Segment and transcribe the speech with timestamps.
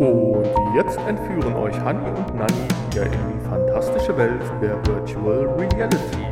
[0.00, 2.54] Und jetzt entführen euch Hanni und Nanni
[2.90, 6.24] wieder in die fantastische Welt der Virtual Reality.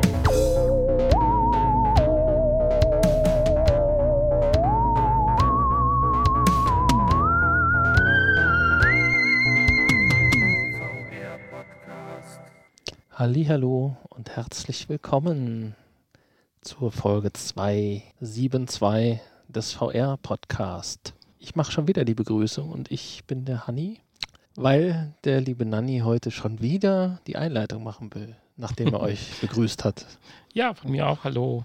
[13.11, 15.75] Hallo und herzlich willkommen
[16.61, 21.13] zur Folge 272 des VR Podcast.
[21.41, 24.01] Ich mache schon wieder die Begrüßung und ich bin der Hanni,
[24.55, 29.85] weil der liebe Nanni heute schon wieder die Einleitung machen will, nachdem er euch begrüßt
[29.85, 30.05] hat.
[30.53, 31.63] Ja, von mir auch hallo.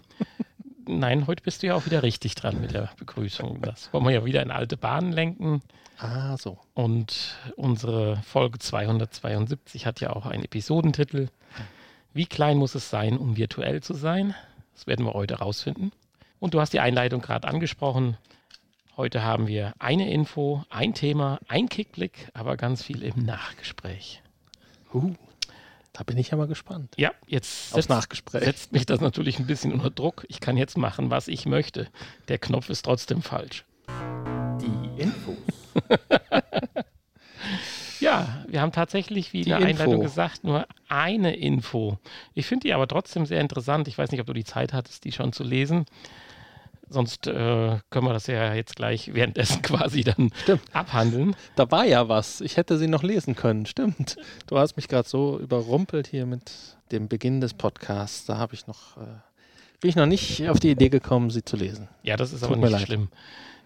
[0.86, 3.62] Nein, heute bist du ja auch wieder richtig dran mit der Begrüßung.
[3.62, 5.60] Das wollen wir ja wieder in alte Bahnen lenken.
[5.98, 6.58] Ah, so.
[6.74, 11.28] Und unsere Folge 272 hat ja auch einen Episodentitel.
[12.12, 14.36] Wie klein muss es sein, um virtuell zu sein?
[14.74, 15.90] Das werden wir heute rausfinden.
[16.38, 18.16] Und du hast die Einleitung gerade angesprochen.
[18.96, 24.22] Heute haben wir eine Info, ein Thema, ein Kickblick, aber ganz viel im Nachgespräch.
[24.92, 25.14] Uh,
[25.92, 26.94] da bin ich ja mal gespannt.
[26.96, 28.44] Ja, jetzt setzt, Nachgespräch.
[28.44, 30.24] setzt mich das natürlich ein bisschen unter Druck.
[30.28, 31.88] Ich kann jetzt machen, was ich möchte.
[32.28, 33.64] Der Knopf ist trotzdem falsch.
[34.60, 35.36] Die Infos.
[38.00, 39.82] Ja, wir haben tatsächlich, wie in Die der Info.
[39.82, 41.98] Einleitung gesagt, nur eine Info.
[42.34, 43.88] Ich finde die aber trotzdem sehr interessant.
[43.88, 45.86] Ich weiß nicht, ob du die Zeit hattest, die schon zu lesen.
[46.88, 50.62] Sonst äh, können wir das ja jetzt gleich währenddessen quasi dann Stimmt.
[50.72, 51.34] abhandeln.
[51.56, 52.40] Da war ja was.
[52.40, 53.66] Ich hätte sie noch lesen können.
[53.66, 54.16] Stimmt.
[54.46, 56.52] Du hast mich gerade so überrumpelt hier mit
[56.92, 58.26] dem Beginn des Podcasts.
[58.26, 59.00] Da habe ich noch, äh,
[59.80, 61.88] bin ich noch nicht auf die Idee gekommen, sie zu lesen.
[62.02, 62.82] Ja, das ist Tut aber nicht leid.
[62.82, 63.08] schlimm.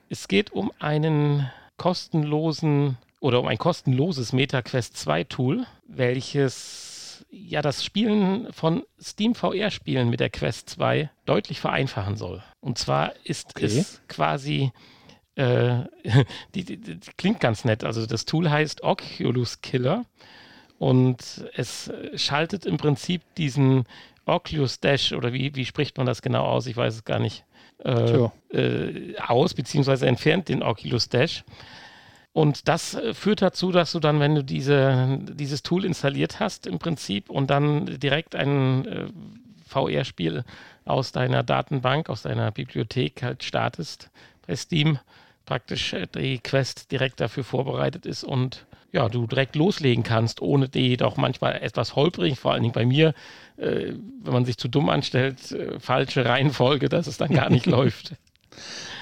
[0.08, 6.87] Es geht um einen kostenlosen oder um ein kostenloses MetaQuest 2 Tool, welches
[7.30, 12.42] ja das Spielen von Steam VR Spielen mit der Quest 2 deutlich vereinfachen soll.
[12.60, 13.66] Und zwar ist Okay.
[13.66, 14.72] es quasi
[15.36, 15.84] äh,
[16.54, 17.84] die, die, die klingt ganz nett.
[17.84, 20.04] Also das Tool heißt Oculus Killer
[20.78, 23.84] und es schaltet im Prinzip diesen
[24.26, 26.66] Oculus Dash oder wie, wie spricht man das genau aus?
[26.66, 27.44] Ich weiß es gar nicht.
[27.84, 31.44] Äh, äh, aus, beziehungsweise entfernt den Oculus Dash.
[32.38, 36.68] Und das äh, führt dazu, dass du dann, wenn du diese, dieses Tool installiert hast,
[36.68, 39.06] im Prinzip und dann direkt ein äh,
[39.66, 40.44] VR-Spiel
[40.84, 44.08] aus deiner Datenbank, aus deiner Bibliothek halt startest
[44.46, 45.00] bei Steam,
[45.46, 50.68] praktisch äh, die Quest direkt dafür vorbereitet ist und ja, du direkt loslegen kannst, ohne
[50.68, 53.14] die doch manchmal etwas holprig, vor allen Dingen bei mir,
[53.56, 57.66] äh, wenn man sich zu dumm anstellt, äh, falsche Reihenfolge, dass es dann gar nicht
[57.78, 58.12] läuft.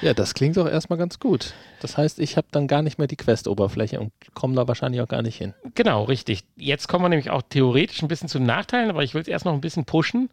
[0.03, 1.55] Ja, das klingt doch erstmal ganz gut.
[1.81, 5.09] Das heißt, ich habe dann gar nicht mehr die Quest-Oberfläche und komme da wahrscheinlich auch
[5.09, 5.55] gar nicht hin.
[5.75, 6.44] Genau, richtig.
[6.56, 9.45] Jetzt kommen wir nämlich auch theoretisch ein bisschen zu Nachteilen, aber ich will es erst
[9.45, 10.31] noch ein bisschen pushen.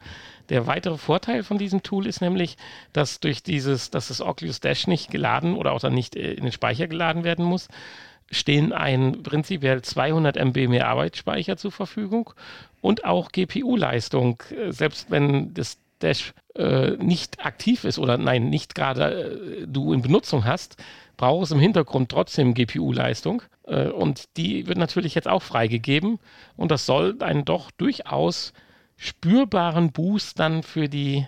[0.50, 2.58] Der weitere Vorteil von diesem Tool ist nämlich,
[2.92, 6.44] dass durch dieses, dass das Oculus Dash nicht geladen oder auch dann nicht äh, in
[6.44, 7.68] den Speicher geladen werden muss,
[8.32, 12.32] stehen ein prinzipiell 200 MB mehr Arbeitsspeicher zur Verfügung
[12.82, 18.76] und auch GPU-Leistung, äh, selbst wenn das Dash äh, nicht aktiv ist oder nein, nicht
[18.76, 20.78] gerade äh, du in Benutzung hast,
[21.18, 23.42] braucht es im Hintergrund trotzdem GPU-Leistung.
[23.66, 26.20] Äh, und die wird natürlich jetzt auch freigegeben.
[26.56, 28.54] Und das soll einen doch durchaus
[28.98, 31.28] spürbaren Boost dann für die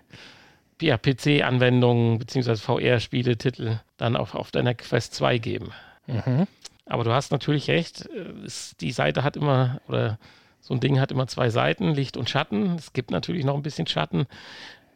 [0.82, 2.56] ja, PC-Anwendungen bzw.
[2.58, 5.72] VR-Spiele-Titel dann auch auf deiner Quest 2 geben.
[6.08, 6.48] Mhm.
[6.86, 8.34] Aber du hast natürlich recht, äh,
[8.80, 10.20] die Seite hat immer, oder
[10.66, 12.74] so ein Ding hat immer zwei Seiten, Licht und Schatten.
[12.76, 14.26] Es gibt natürlich noch ein bisschen Schatten.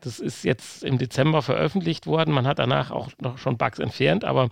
[0.01, 2.33] Das ist jetzt im Dezember veröffentlicht worden.
[2.33, 4.49] Man hat danach auch noch schon Bugs entfernt, aber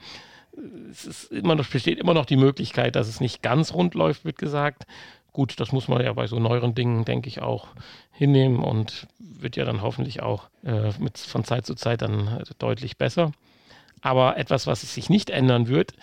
[0.92, 4.38] es immer noch, besteht immer noch die Möglichkeit, dass es nicht ganz rund läuft, wird
[4.38, 4.86] gesagt.
[5.34, 7.70] Gut, das muss man ja bei so neueren Dingen, denke ich, auch
[8.12, 12.44] hinnehmen und wird ja dann hoffentlich auch äh, mit, von Zeit zu Zeit dann äh,
[12.60, 13.32] deutlich besser.
[14.02, 15.94] Aber etwas, was sich nicht ändern wird,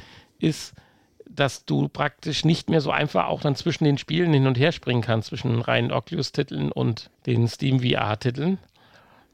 [0.41, 0.75] ist,
[1.29, 4.73] dass du praktisch nicht mehr so einfach auch dann zwischen den Spielen hin und her
[4.73, 8.59] springen kannst, zwischen reinen Oculus-Titeln und den Steam VR-Titeln.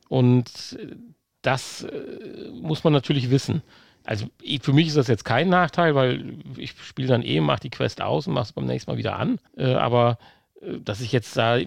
[0.09, 0.95] Und äh,
[1.43, 3.63] das äh, muss man natürlich wissen.
[4.05, 4.27] Also
[4.63, 8.01] für mich ist das jetzt kein Nachteil, weil ich spiele dann eh, mache die Quest
[8.01, 9.39] aus und mache es beim nächsten Mal wieder an.
[9.57, 10.19] Äh, aber
[10.61, 11.59] dass ich jetzt da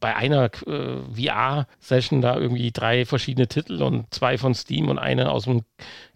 [0.00, 5.44] bei einer VR-Session da irgendwie drei verschiedene Titel und zwei von Steam und eine aus
[5.44, 5.62] dem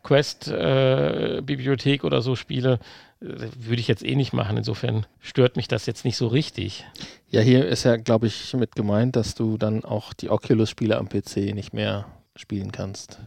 [0.03, 2.81] Quest-Bibliothek oder so spiele,
[3.21, 4.57] würde ich jetzt eh nicht machen.
[4.57, 6.85] Insofern stört mich das jetzt nicht so richtig.
[7.31, 11.09] Ja, hier ist ja, glaube ich, mit gemeint, dass du dann auch die Oculus-Spiele am
[11.09, 12.07] PC nicht mehr
[12.37, 13.19] spielen kannst.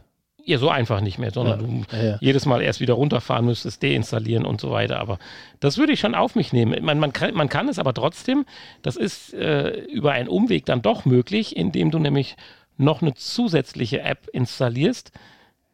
[0.44, 2.18] Ja, so einfach nicht mehr, sondern du Ja, ja.
[2.20, 4.98] jedes Mal erst wieder runterfahren müsstest, deinstallieren und so weiter.
[4.98, 5.18] Aber
[5.60, 6.84] das würde ich schon auf mich nehmen.
[6.84, 8.44] Man, man, kann, man kann es aber trotzdem,
[8.82, 12.36] das ist äh, über einen Umweg dann doch möglich, indem du nämlich
[12.76, 15.12] noch eine zusätzliche App installierst.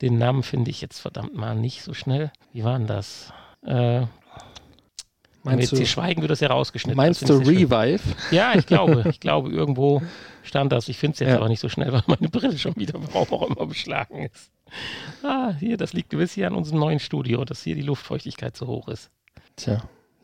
[0.02, 2.30] Den Namen finde ich jetzt verdammt mal nicht so schnell.
[2.52, 3.32] Wie war denn das?
[3.64, 4.08] Äh, Wenn
[5.42, 6.96] wir Meinst du, hier schweigen, wird das ja rausgeschnitten.
[6.96, 7.34] meinst du.
[7.34, 8.00] Revive?
[8.30, 9.04] Ja, ich glaube.
[9.08, 10.02] Ich glaube, irgendwo
[10.42, 10.88] stand das.
[10.88, 11.36] Ich finde es jetzt Ja.
[11.36, 14.50] aber nicht so schnell, weil meine Brille schon wieder, warum auch immer, beschlagen ist.
[15.22, 18.66] Ah, hier, das liegt gewiss hier an unserem neuen Studio, dass hier die Luftfeuchtigkeit zu
[18.66, 19.10] hoch ist.
[19.56, 19.74] Tja.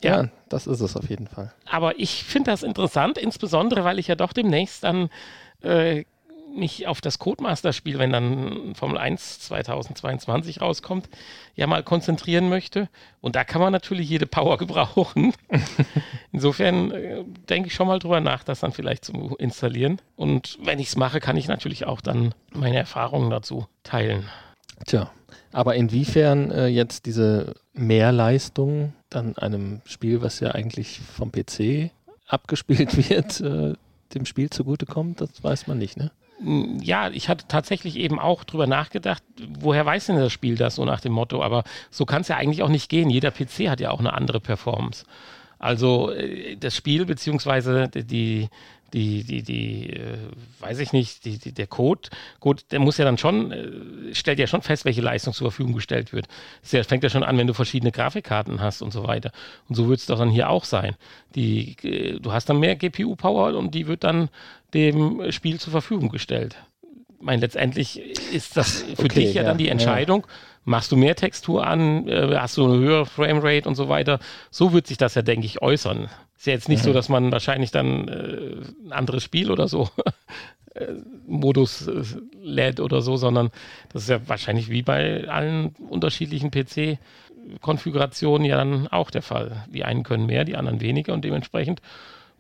[0.03, 0.23] Ja.
[0.25, 1.55] Ja, das ist es auf jeden Fall.
[1.65, 5.09] Aber ich finde das interessant, insbesondere weil ich ja doch demnächst dann
[5.63, 6.05] äh,
[6.57, 11.09] mich auf das Codemaster-Spiel, wenn dann Formel 1 2022 rauskommt,
[11.55, 12.89] ja mal konzentrieren möchte.
[13.21, 15.33] Und da kann man natürlich jede Power gebrauchen.
[16.33, 20.01] Insofern äh, denke ich schon mal drüber nach, das dann vielleicht zu installieren.
[20.17, 24.29] Und wenn ich es mache, kann ich natürlich auch dann meine Erfahrungen dazu teilen.
[24.87, 25.11] Tja.
[25.53, 31.91] Aber inwiefern äh, jetzt diese Mehrleistung dann einem Spiel, was ja eigentlich vom PC
[32.27, 33.75] abgespielt wird, äh,
[34.15, 36.11] dem Spiel zugutekommt, das weiß man nicht, ne?
[36.39, 39.23] Mm, Ja, ich hatte tatsächlich eben auch drüber nachgedacht,
[39.59, 42.37] woher weiß denn das Spiel das so nach dem Motto, aber so kann es ja
[42.37, 43.11] eigentlich auch nicht gehen.
[43.11, 45.05] Jeder PC hat ja auch eine andere Performance.
[45.59, 48.49] Also äh, das Spiel beziehungsweise die,
[48.93, 50.19] die, die, die, äh,
[50.61, 52.11] weiß ich nicht, die, die, der Code,
[52.41, 55.75] Code, der muss ja dann schon, äh, stellt ja schon fest, welche Leistung zur Verfügung
[55.75, 56.29] gestellt wird.
[56.71, 59.33] Das fängt ja schon an, wenn du verschiedene Grafikkarten hast und so weiter.
[59.69, 60.97] Und so wird es doch dann hier auch sein.
[61.35, 64.29] Die, äh, du hast dann mehr GPU-Power und die wird dann
[64.75, 66.57] dem Spiel zur Verfügung gestellt.
[67.19, 68.01] Ich meine, letztendlich
[68.35, 69.73] ist das für Okay, dich ja, ja, dann die ja.
[69.73, 70.27] Entscheidung,
[70.65, 74.19] machst du mehr Textur an, äh, hast du eine höhere Framerate und so weiter.
[74.51, 76.11] So wird sich das ja, denke ich, äußern.
[76.37, 79.89] Ist ja jetzt nicht so, dass man wahrscheinlich dann äh, ein anderes Spiel oder so
[80.75, 80.89] äh,
[81.27, 82.03] Modus äh,
[82.43, 83.51] lädt oder so, sondern
[83.93, 89.65] das ist ja wahrscheinlich wie bei allen unterschiedlichen PC-Konfigurationen ja dann auch der Fall.
[89.73, 91.81] Die einen können mehr, die anderen weniger und dementsprechend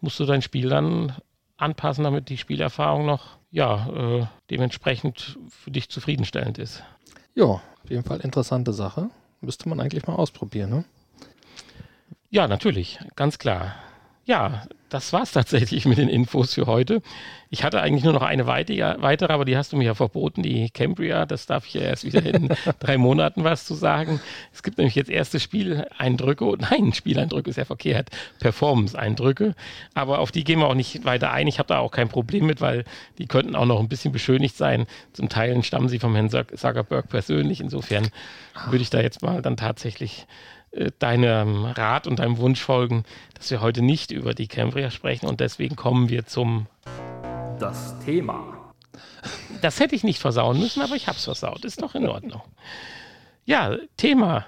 [0.01, 1.15] musst du dein Spiel dann
[1.65, 3.89] anpassen, damit die Spielerfahrung noch ja,
[4.21, 6.83] äh, dementsprechend für dich zufriedenstellend ist.
[7.35, 9.11] Ja, auf jeden Fall interessante Sache.
[9.41, 10.85] Müsste man eigentlich mal ausprobieren, ne?
[12.31, 13.75] Ja, natürlich, ganz klar.
[14.25, 17.03] Ja, das war's tatsächlich mit den Infos für heute.
[17.51, 20.71] Ich hatte eigentlich nur noch eine weitere, aber die hast du mir ja verboten, die
[20.71, 21.27] Cambria.
[21.27, 22.49] Das darf ich ja erst wieder in
[22.79, 24.21] drei Monaten was zu sagen.
[24.53, 28.11] Es gibt nämlich jetzt erste Spieleindrücke, und nein, Spieleindrücke ist ja verkehrt,
[28.41, 29.55] Performance-Eindrücke.
[29.95, 31.47] Aber auf die gehen wir auch nicht weiter ein.
[31.49, 32.85] Ich habe da auch kein Problem mit, weil
[33.19, 34.87] die könnten auch noch ein bisschen beschönigt sein.
[35.13, 37.61] Zum Teil stammen sie vom Herrn Zuck- Zuckerberg persönlich.
[37.61, 38.09] Insofern
[38.71, 40.27] würde ich da jetzt mal dann tatsächlich
[40.99, 43.05] deinem Rat und deinem Wunsch folgen,
[43.35, 46.67] dass wir heute nicht über die Cambria sprechen und deswegen kommen wir zum.
[47.59, 48.73] Das Thema.
[49.63, 51.65] Das hätte ich nicht versauen müssen, aber ich habe es versaut.
[51.65, 52.43] Ist doch in Ordnung.
[53.45, 54.47] Ja, Thema.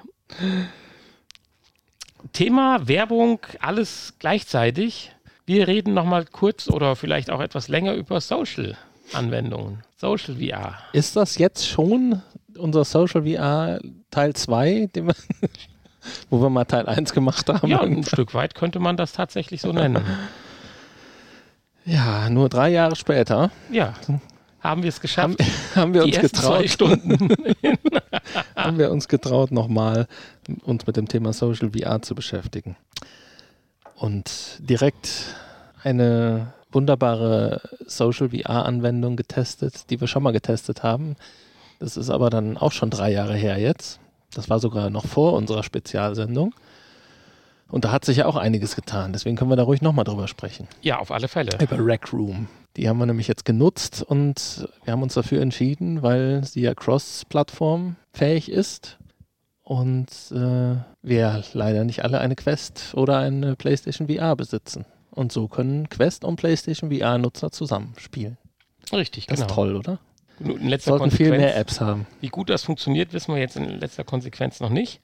[2.33, 5.13] Thema, Werbung, alles gleichzeitig.
[5.45, 9.83] Wir reden nochmal kurz oder vielleicht auch etwas länger über Social-Anwendungen.
[9.97, 10.79] Social VR.
[10.93, 12.21] Ist das jetzt schon
[12.59, 13.81] unser Social VR
[14.11, 15.15] Teil 2, den wir,
[16.31, 17.69] wo wir mal Teil 1 gemacht haben?
[17.69, 20.05] Ja, ein Stück weit könnte man das tatsächlich so nennen.
[21.89, 23.95] Ja, nur drei Jahre später Ja,
[24.61, 25.39] haben wir es geschafft.
[25.39, 27.29] haben, haben wir die uns ersten zwei getraut, Stunden.
[28.57, 30.09] haben wir uns getraut, nochmal
[30.65, 32.75] uns mit dem Thema Social VR zu beschäftigen.
[33.95, 35.09] Und direkt
[35.85, 41.15] eine wunderbare Social VR-Anwendung getestet, die wir schon mal getestet haben.
[41.79, 44.01] Das ist aber dann auch schon drei Jahre her jetzt.
[44.35, 46.55] Das war sogar noch vor unserer Spezialsendung.
[47.69, 49.13] Und da hat sich ja auch einiges getan.
[49.13, 50.69] Deswegen können wir da ruhig nochmal drüber sprechen.
[50.83, 51.51] Ja, auf alle Fälle.
[51.61, 52.49] Über Rec Room.
[52.77, 56.75] Die haben wir nämlich jetzt genutzt und wir haben uns dafür entschieden, weil sie ja
[56.75, 58.99] cross-Plattform fähig ist
[59.63, 64.85] und äh, wir leider nicht alle eine Quest oder eine PlayStation VR besitzen.
[65.11, 68.37] Und so können Quest und PlayStation VR-Nutzer zusammenspielen.
[68.93, 69.49] Richtig, Das genau.
[69.49, 69.99] ist toll, oder?
[70.39, 72.07] In letzter Sollten viel Konsequenz, mehr Apps haben.
[72.21, 75.01] Wie gut das funktioniert, wissen wir jetzt in letzter Konsequenz noch nicht.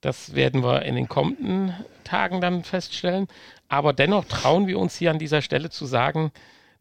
[0.00, 3.28] Das werden wir in den kommenden Tagen dann feststellen.
[3.68, 6.32] Aber dennoch trauen wir uns hier an dieser Stelle zu sagen,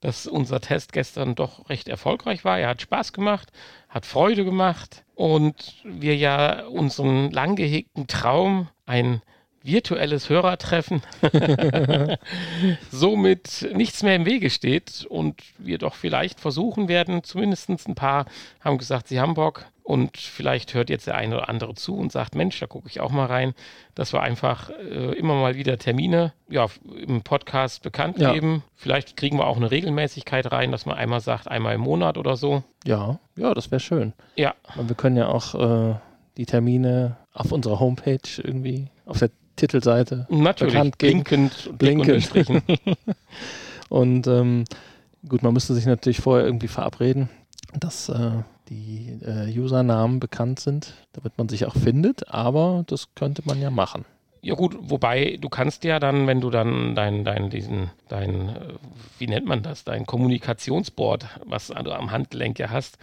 [0.02, 2.60] dass unser Test gestern doch recht erfolgreich war.
[2.60, 3.52] Er hat Spaß gemacht,
[3.90, 9.22] hat Freude gemacht und wir ja unseren lang gehegten Traum, ein
[9.66, 11.02] virtuelles Hörertreffen,
[12.92, 18.26] somit nichts mehr im Wege steht und wir doch vielleicht versuchen werden, zumindest ein paar
[18.62, 22.12] haben gesagt, sie haben Bock und vielleicht hört jetzt der eine oder andere zu und
[22.12, 23.54] sagt, Mensch, da gucke ich auch mal rein,
[23.94, 26.66] dass wir einfach äh, immer mal wieder Termine ja,
[27.06, 28.34] im Podcast bekannt Ja.
[28.34, 28.64] geben.
[28.76, 32.36] Vielleicht kriegen wir auch eine Regelmäßigkeit rein, dass man einmal sagt, einmal im Monat oder
[32.36, 32.64] so.
[32.84, 34.14] Ja, ja, das wäre schön.
[34.36, 35.96] Ja, Und wir können ja auch äh,
[36.38, 42.32] die Termine auf unserer Homepage irgendwie auf der Titelseite natürlich, Bekannt blinkend Blinkend.
[43.90, 44.66] Und ähm,
[45.28, 47.30] gut, man müsste sich natürlich vorher irgendwie verabreden,
[47.80, 48.32] dass äh,
[48.70, 53.70] die äh, Usernamen bekannt sind, damit man sich auch findet, aber das könnte man ja
[53.70, 54.06] machen.
[54.42, 58.74] Ja gut, wobei du kannst ja dann, wenn du dann dein, dein, diesen, dein, äh,
[59.18, 62.98] wie nennt man das, dein Kommunikationsboard, was du am Handgelenk ja hast,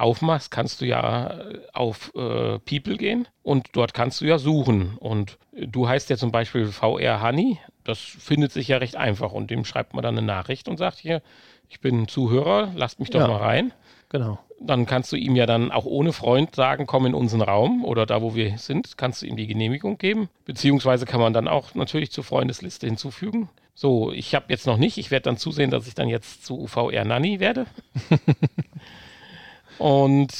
[0.00, 4.96] aufmachst, kannst du ja äh, auf äh, People gehen und dort kannst du ja suchen.
[4.98, 9.50] Und du heißt ja zum Beispiel VR Honey, das findet sich ja recht einfach und
[9.50, 11.22] dem schreibt man dann eine Nachricht und sagt hier,
[11.68, 13.28] ich bin Zuhörer, lasst mich doch Ja.
[13.28, 13.72] mal rein.
[14.10, 14.38] Genau.
[14.60, 18.06] Dann kannst du ihm ja dann auch ohne Freund sagen, komm in unseren Raum oder
[18.06, 20.28] da, wo wir sind, kannst du ihm die Genehmigung geben.
[20.46, 23.50] Beziehungsweise kann man dann auch natürlich zur Freundesliste hinzufügen.
[23.74, 24.98] So, ich habe jetzt noch nicht.
[24.98, 27.66] Ich werde dann zusehen, dass ich dann jetzt zu VR Nanny werde.
[29.78, 30.32] Und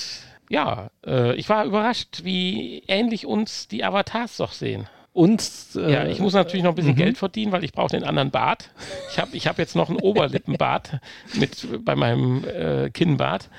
[0.51, 4.89] ja, äh, ich war überrascht, wie ähnlich uns die Avatars doch sehen.
[5.13, 5.43] Und
[5.75, 8.31] äh, Ja, ich muss natürlich noch ein bisschen Geld verdienen, weil ich brauche den anderen
[8.31, 8.71] Bart.
[9.11, 11.01] Ich habe ich hab jetzt noch einen Oberlippenbart
[11.35, 13.51] mit bei meinem äh, Kinnbart.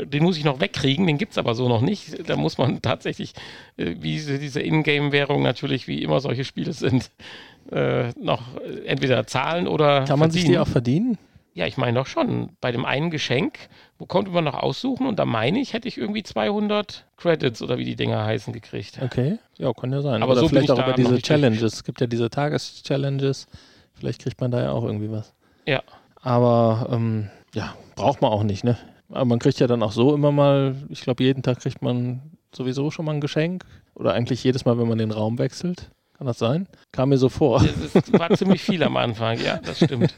[0.00, 2.28] Den muss ich noch wegkriegen, den gibt es aber so noch nicht.
[2.28, 3.32] Da muss man tatsächlich,
[3.76, 7.10] äh, wie diese, diese Ingame-Währung natürlich, wie immer solche Spiele sind,
[7.72, 8.42] äh, noch
[8.86, 10.04] entweder zahlen oder.
[10.04, 10.62] kann man sich die verdienen.
[10.62, 11.18] auch verdienen?
[11.54, 12.50] Ja, ich meine doch schon.
[12.60, 13.58] Bei dem einen Geschenk,
[14.06, 17.84] konnte man noch aussuchen und da meine ich, hätte ich irgendwie 200 Credits oder wie
[17.84, 19.00] die Dinger heißen gekriegt.
[19.02, 20.22] Okay, ja, kann ja sein.
[20.22, 21.74] Aber Oder so vielleicht ich auch über diese Challenges.
[21.74, 23.48] Es gibt ja diese Tages-Challenges.
[23.94, 25.34] Vielleicht kriegt man da ja auch irgendwie was.
[25.66, 25.82] Ja.
[26.22, 28.78] Aber ähm, ja, braucht man auch nicht, ne?
[29.10, 32.20] Aber man kriegt ja dann auch so immer mal, ich glaube, jeden Tag kriegt man
[32.54, 33.64] sowieso schon mal ein Geschenk.
[33.94, 35.90] Oder eigentlich jedes Mal, wenn man den Raum wechselt.
[36.16, 36.68] Kann das sein?
[36.92, 37.64] Kam mir so vor.
[37.92, 40.14] Das war ziemlich viel am Anfang, ja, das stimmt.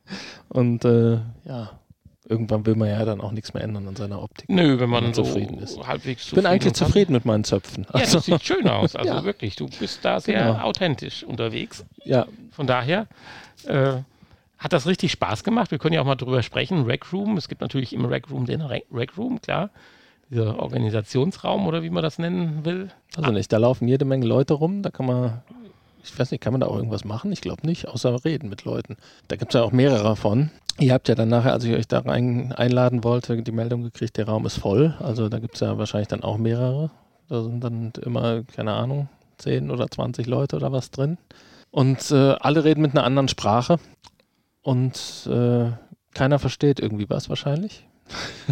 [0.48, 1.80] Und äh, ja,
[2.26, 4.48] irgendwann will man ja dann auch nichts mehr ändern an seiner Optik.
[4.48, 5.78] Nö, wenn man man so zufrieden ist.
[5.86, 7.84] halbwegs Ich bin eigentlich zufrieden mit meinen Zöpfen.
[7.88, 8.94] Ja, Also, das sieht schön aus.
[8.96, 9.24] Also Ja.
[9.24, 10.60] wirklich, du bist da sehr Genau.
[10.64, 11.84] authentisch unterwegs.
[12.04, 13.06] ja, Von daher
[13.66, 13.94] äh,
[14.58, 15.70] hat das richtig Spaß gemacht.
[15.70, 16.84] Wir können ja auch mal drüber sprechen.
[16.84, 19.70] Rec Room, es gibt natürlich im Rec Room den Rec Room, klar.
[20.30, 22.88] Dieser Organisationsraum oder wie man das nennen will.
[23.16, 23.52] also nicht.
[23.52, 24.80] Da laufen jede Menge Leute rum.
[24.82, 25.42] Da kann man,
[26.02, 27.30] ich weiß nicht, kann man da auch irgendwas machen?
[27.30, 28.96] Ich glaube nicht, außer reden mit Leuten.
[29.28, 30.50] Da gibt es ja auch mehrere von.
[30.80, 34.16] Ihr habt ja dann nachher, als ich euch da rein einladen wollte, die Meldung gekriegt,
[34.16, 34.94] der Raum ist voll.
[34.98, 36.90] Also da gibt es ja wahrscheinlich dann auch mehrere.
[37.28, 41.18] Da sind dann immer, keine Ahnung, 10 oder 20 Leute oder was drin.
[41.70, 43.78] Und äh, alle reden mit einer anderen Sprache.
[44.62, 45.70] Und äh,
[46.12, 47.86] keiner versteht irgendwie was wahrscheinlich.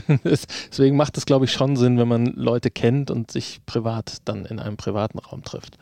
[0.25, 4.45] Deswegen macht es, glaube ich, schon Sinn, wenn man Leute kennt und sich privat dann
[4.47, 5.76] in einem privaten Raum trifft.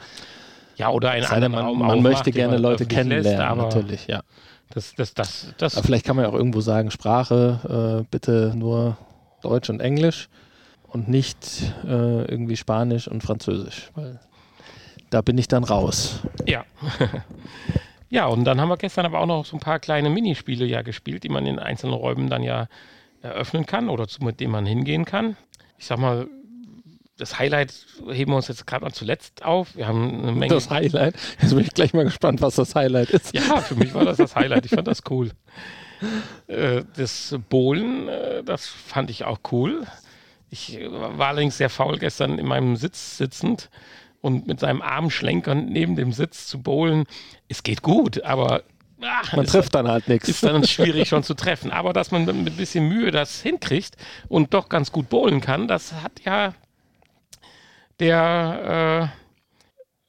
[0.77, 3.41] Ja, oder ein Es sei denn, anderer man, Raum man möchte gerne Leute lässt, kennenlernen,
[3.43, 4.23] aber natürlich, ja.
[4.71, 8.53] Das, das, das, das, Aber vielleicht kann man ja auch irgendwo sagen, Sprache äh, bitte
[8.55, 8.97] nur
[9.43, 10.29] Deutsch und Englisch
[10.89, 14.21] und nicht äh, irgendwie Spanisch und Französisch, weil
[15.11, 16.21] da bin ich dann raus.
[16.47, 16.65] Ja.
[18.11, 20.83] ja, und dann haben wir gestern aber auch noch so ein paar kleine Minispiele ja
[20.83, 22.69] gespielt, die man in einzelnen Räumen dann ja
[23.23, 25.37] eröffnen kann oder zu, mit denen man hingehen kann.
[25.79, 26.29] Ich sag mal,
[27.21, 27.73] das Highlight
[28.09, 29.77] heben wir uns jetzt gerade mal zuletzt auf.
[29.77, 30.53] Wir haben eine Menge.
[30.55, 31.15] Das Highlight.
[31.41, 33.35] Jetzt bin ich gleich mal gespannt, was das Highlight ist.
[33.35, 34.65] ja, für mich war das das Highlight.
[34.65, 35.31] Ich fand das cool.
[36.47, 39.87] Äh, das Bowlen, äh, das fand ich auch cool.
[40.49, 43.71] Ich war allerdings sehr faul gestern in meinem Sitz sitzend
[44.21, 47.05] und mit seinem Arm schlenkern neben dem Sitz zu bowlen.
[47.49, 48.63] Es geht gut, aber
[49.03, 50.29] ach, Man trifft dann halt nichts.
[50.29, 51.71] ist dann schwierig schon zu treffen.
[51.71, 53.97] Aber dass man mit ein bisschen Mühe das hinkriegt
[54.29, 56.55] und doch ganz gut bowlen kann, das hat ja
[58.01, 59.11] der,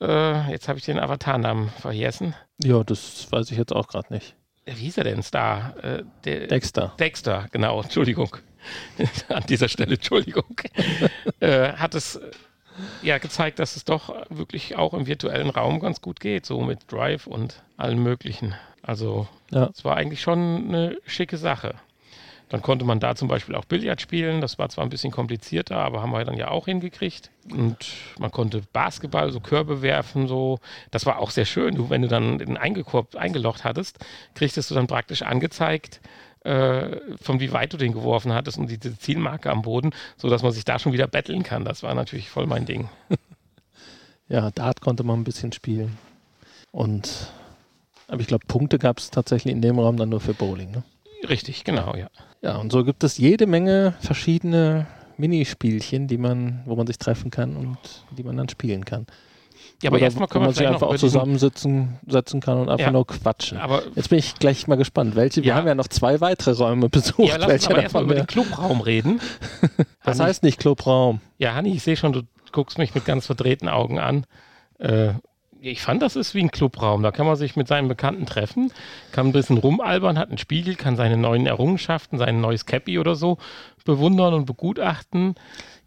[0.02, 2.36] äh, äh, jetzt habe ich den Avatarnamen vergessen.
[2.64, 4.36] Ja, das weiß ich jetzt auch gerade nicht.
[4.66, 5.76] Wie hieß er denn, Star?
[5.84, 6.94] Äh, der, Dexter.
[7.00, 8.36] Dexter, genau, Entschuldigung.
[9.30, 10.56] An dieser Stelle, Entschuldigung.
[11.40, 12.32] äh, hat es äh,
[13.02, 16.92] ja gezeigt, dass es doch wirklich auch im virtuellen Raum ganz gut geht, so mit
[16.92, 18.54] Drive und allen möglichen.
[18.84, 19.70] Also, Ja.
[19.74, 21.76] es war eigentlich schon eine schicke Sache.
[22.52, 24.42] Dann konnte man da zum Beispiel auch Billard spielen.
[24.42, 27.32] Das war zwar ein bisschen komplizierter, aber haben wir dann ja auch hingekriegt.
[27.50, 27.78] Und
[28.20, 30.60] man konnte Basketball, so Körbe werfen, so.
[30.92, 31.76] Das war auch sehr schön.
[31.76, 34.00] Du, wenn du dann den eingekorbt, eingelocht hattest,
[34.36, 36.02] kriegtest du dann praktisch angezeigt,
[36.44, 40.52] äh, von wie weit du den geworfen hattest und diese Zielmarke am Boden, sodass man
[40.52, 41.64] sich da schon wieder betteln kann.
[41.64, 42.90] Das war natürlich voll mein Ding.
[44.28, 45.98] Ja, Dart konnte man ein bisschen spielen.
[46.72, 47.34] Und
[48.08, 50.72] aber ich glaube, Punkte gab es tatsächlich in dem Raum dann nur für Bowling.
[50.72, 50.84] Ne?
[51.28, 52.08] Richtig, genau, ja.
[52.42, 54.88] Ja, und so gibt es jede Menge verschiedene
[55.18, 57.78] Minispielchen, die man, wo man sich treffen kann und
[58.12, 59.06] die man dann spielen kann.
[59.84, 62.86] Ja, aber Oder erstmal können wir man sich einfach auch zusammensitzen setzen kann und einfach
[62.88, 62.92] Ja.
[62.92, 63.58] nur quatschen.
[63.60, 65.16] aber Jetzt bin ich gleich mal gespannt.
[65.16, 65.42] Welche?
[65.44, 65.56] Wir Ja.
[65.56, 67.20] haben ja noch zwei weitere Räume besucht.
[67.30, 69.20] ja, lass uns aber erstmal über den Clubraum reden.
[70.04, 71.22] Das Hanni, heißt nicht Clubraum.
[71.38, 74.26] Ja, Hanni, ich sehe schon, du guckst mich mit ganz verdrehten Augen an.
[74.80, 75.14] Äh,
[75.62, 77.04] ich fand, das ist wie ein Clubraum.
[77.04, 78.72] Da kann man sich mit seinen Bekannten treffen,
[79.12, 83.16] kann ein bisschen rumalbern, hat einen Spiegel, kann seine neuen Errungenschaften, sein neues Cappy oder
[83.16, 83.38] so
[83.86, 85.36] bewundern und begutachten.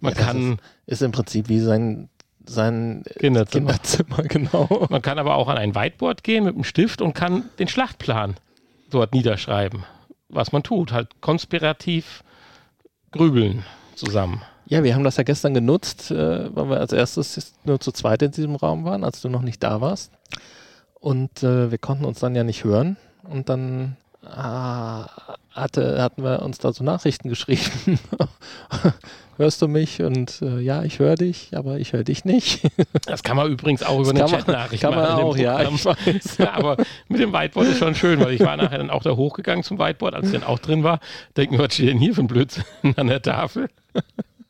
[0.00, 2.08] Man Ja, das kann, Ist im Prinzip wie sein
[2.46, 3.72] sein Kinderzimmer.
[3.72, 4.86] Kinderzimmer, genau.
[4.90, 8.34] Man kann aber auch an ein Whiteboard gehen mit einem Stift und kann den Schlachtplan
[8.90, 9.84] dort niederschreiben.
[10.28, 12.22] Was man tut, halt konspirativ
[13.12, 13.64] grübeln
[13.94, 14.42] zusammen.
[14.66, 18.22] Ja, wir haben das ja gestern genutzt, äh, weil wir als erstes nur zu zweit
[18.22, 20.10] in diesem Raum waren, als du noch nicht da warst.
[21.00, 22.96] Und äh, wir konnten uns dann ja nicht hören.
[23.28, 25.06] Und dann ah,
[25.52, 27.98] hatte, hatten wir uns da so Nachrichten geschrieben.
[29.36, 30.00] Hörst du mich?
[30.00, 32.62] Und äh, ja, ich höre dich, aber ich höre dich nicht.
[33.06, 35.12] Das kann man übrigens auch über eine kann man- Chatnachricht kann man machen.
[35.12, 36.38] in dem auch, ja, ich weiß.
[36.38, 36.76] Ja, aber
[37.08, 39.78] mit dem Whiteboard ist schon schön, weil ich war nachher dann auch da hochgegangen zum
[39.78, 41.00] Whiteboard, als ich dann auch drin war.
[41.36, 42.64] Denken wir, was steht denn hier für ein Blödsinn
[42.96, 43.68] an der Tafel?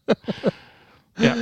[1.19, 1.37] ja.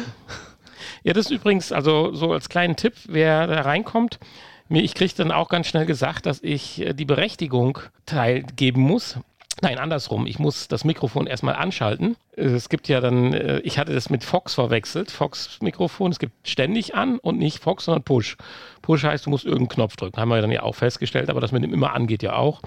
[1.05, 4.21] Ja, das ist übrigens, also so als kleinen Tipp, wer da reinkommt,
[4.69, 9.19] ich kriege dann auch ganz schnell gesagt, dass ich äh, die Berechtigung teilgeben muss.
[9.61, 10.27] Nein, andersrum.
[10.27, 12.17] Ich muss das Mikrofon erstmal anschalten.
[12.33, 15.11] Es gibt ja dann, äh, ich hatte das mit Fox verwechselt.
[15.11, 18.37] Fox Mikrofon, es gibt ständig an und nicht Fox, sondern Push.
[18.81, 20.21] Push heißt, du musst irgendeinen Knopf drücken.
[20.21, 22.63] Haben wir dann ja auch festgestellt, aber das mit dem immer angeht ja auch.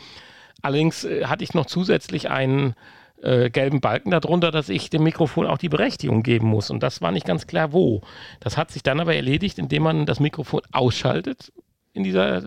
[0.62, 2.76] Allerdings äh, hatte ich noch zusätzlich einen
[3.22, 6.70] äh, gelben Balken darunter, dass ich dem Mikrofon auch die Berechtigung geben muss.
[6.70, 8.02] Und das war nicht ganz klar, wo.
[8.40, 11.52] Das hat sich dann aber erledigt, indem man das Mikrofon ausschaltet
[11.96, 12.44] in dieser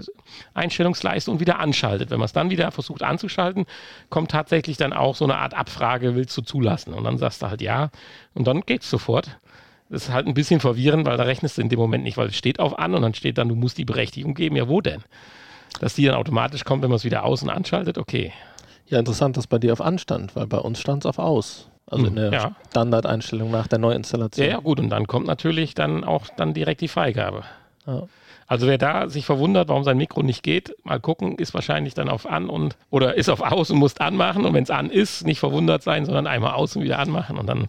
[0.54, 2.10] Einstellungsleiste und wieder anschaltet.
[2.10, 3.64] Wenn man es dann wieder versucht anzuschalten,
[4.10, 6.92] kommt tatsächlich dann auch so eine Art Abfrage, willst du zulassen?
[6.92, 7.90] Und dann sagst du halt ja
[8.34, 9.38] und dann geht's sofort.
[9.88, 12.28] Das ist halt ein bisschen verwirrend, weil da rechnest du in dem Moment nicht, weil
[12.28, 14.54] es steht auf an und dann steht dann, du musst die Berechtigung geben.
[14.54, 15.02] Ja, wo denn?
[15.80, 18.32] Dass die dann automatisch kommt, wenn man es wieder und anschaltet, okay.
[18.88, 21.68] Ja, interessant, dass bei dir auf Anstand, weil bei uns stand es auf Aus.
[21.90, 22.56] Also in der Ja.
[22.70, 24.46] Standardeinstellung nach der Ja, Neuinstallation.
[24.46, 24.78] ja, gut.
[24.80, 27.44] Und dann kommt natürlich dann auch dann direkt die Freigabe.
[27.86, 28.02] Ja.
[28.46, 32.08] Also wer da sich verwundert, warum sein Mikro nicht geht, mal gucken, ist wahrscheinlich dann
[32.08, 34.44] auf an und oder ist auf aus und muss anmachen.
[34.46, 37.36] Und wenn es an ist, nicht verwundert sein, sondern einmal aus und wieder anmachen.
[37.38, 37.68] Und dann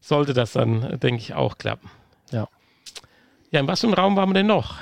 [0.00, 1.88] sollte das dann, denke ich, auch klappen.
[2.32, 2.48] Ja.
[3.52, 4.74] Ja, in was für einem Raum waren wir denn noch?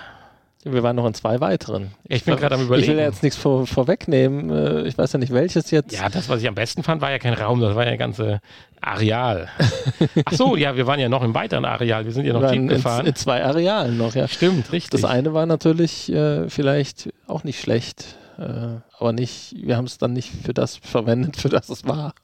[0.66, 1.90] Wir waren noch in zwei weiteren.
[2.08, 2.88] Ich bin gerade am Ich überlegen.
[2.92, 4.48] will ja jetzt nichts vor, vorwegnehmen.
[4.50, 5.92] Äh, Ich weiß ja nicht, welches jetzt.
[5.92, 7.98] Ja, das, was ich am besten fand, war ja kein Raum, das war ja ein
[7.98, 8.40] ganze
[8.80, 9.48] Areal.
[10.24, 12.04] Ach so, ja, wir waren ja noch im weiteren Areal.
[12.06, 13.06] Wir sind ja noch Jeep in, gefahren.
[13.06, 14.26] in zwei Arealen noch, ja.
[14.26, 15.00] Stimmt, richtig.
[15.02, 18.42] Das eine war natürlich äh, vielleicht auch nicht schlecht, äh,
[18.98, 22.14] aber nicht, wir haben es dann nicht für das verwendet, für das es war.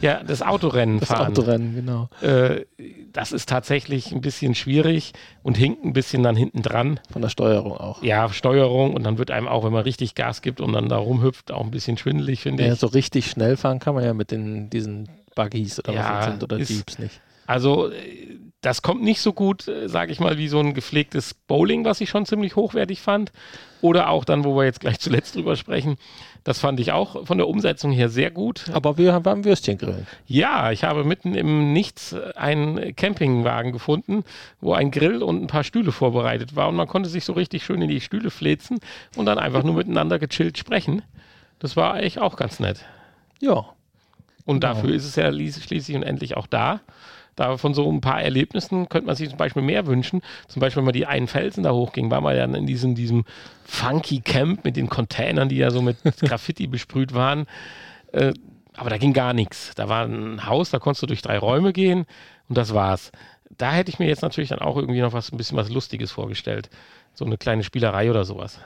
[0.00, 1.32] Ja, das Autorennen Das fahren.
[1.32, 2.08] Autorennen, genau.
[2.20, 2.64] Äh,
[3.12, 7.00] das ist tatsächlich ein bisschen schwierig und hinkt ein bisschen dann hinten dran.
[7.10, 8.02] Von der Steuerung auch.
[8.02, 10.96] Ja, Steuerung und dann wird einem auch, wenn man richtig Gas gibt und dann da
[10.96, 12.78] rumhüpft, auch ein bisschen schwindelig, finde Ja, ich.
[12.78, 16.24] so richtig schnell fahren kann man ja mit den, diesen Buggies oder was Ja, das
[16.26, 17.20] sind oder ist- Jeeps nicht.
[17.46, 21.84] Also, äh, das kommt nicht so gut, sage ich mal, wie so ein gepflegtes Bowling,
[21.84, 23.30] was ich schon ziemlich hochwertig fand.
[23.80, 25.96] Oder auch dann, wo wir jetzt gleich zuletzt drüber sprechen.
[26.46, 28.66] Das fand ich auch von der Umsetzung her sehr gut.
[28.72, 30.06] Aber wir haben Würstchen grillen.
[30.28, 34.22] Ja, ich habe mitten im Nichts einen Campingwagen gefunden,
[34.60, 37.64] wo ein Grill und ein paar Stühle vorbereitet war und man konnte sich so richtig
[37.64, 38.78] schön in die Stühle fläzen
[39.16, 41.02] und dann einfach nur miteinander gechillt sprechen.
[41.58, 42.84] Das war eigentlich auch ganz nett.
[43.40, 43.64] Ja.
[44.44, 44.74] Und Genau.
[44.74, 46.80] dafür ist es ja schließlich und endlich auch da.
[47.36, 50.22] Da von so ein paar Erlebnissen könnte man sich zum Beispiel mehr wünschen.
[50.48, 52.94] Zum Beispiel, wenn man die einen Felsen da hochging, war man ja dann in diesem,
[52.94, 53.24] diesem
[53.64, 57.46] funky Camp mit den Containern, die ja so mit Graffiti besprüht waren.
[58.12, 58.32] Äh,
[58.74, 59.72] aber da ging gar nichts.
[59.74, 62.06] Da war ein Haus, da konntest du durch drei Räume gehen
[62.48, 63.12] und das war's.
[63.56, 66.10] Da hätte ich mir jetzt natürlich dann auch irgendwie noch was, ein bisschen was Lustiges
[66.10, 66.68] vorgestellt.
[67.14, 68.58] So eine kleine Spielerei oder sowas.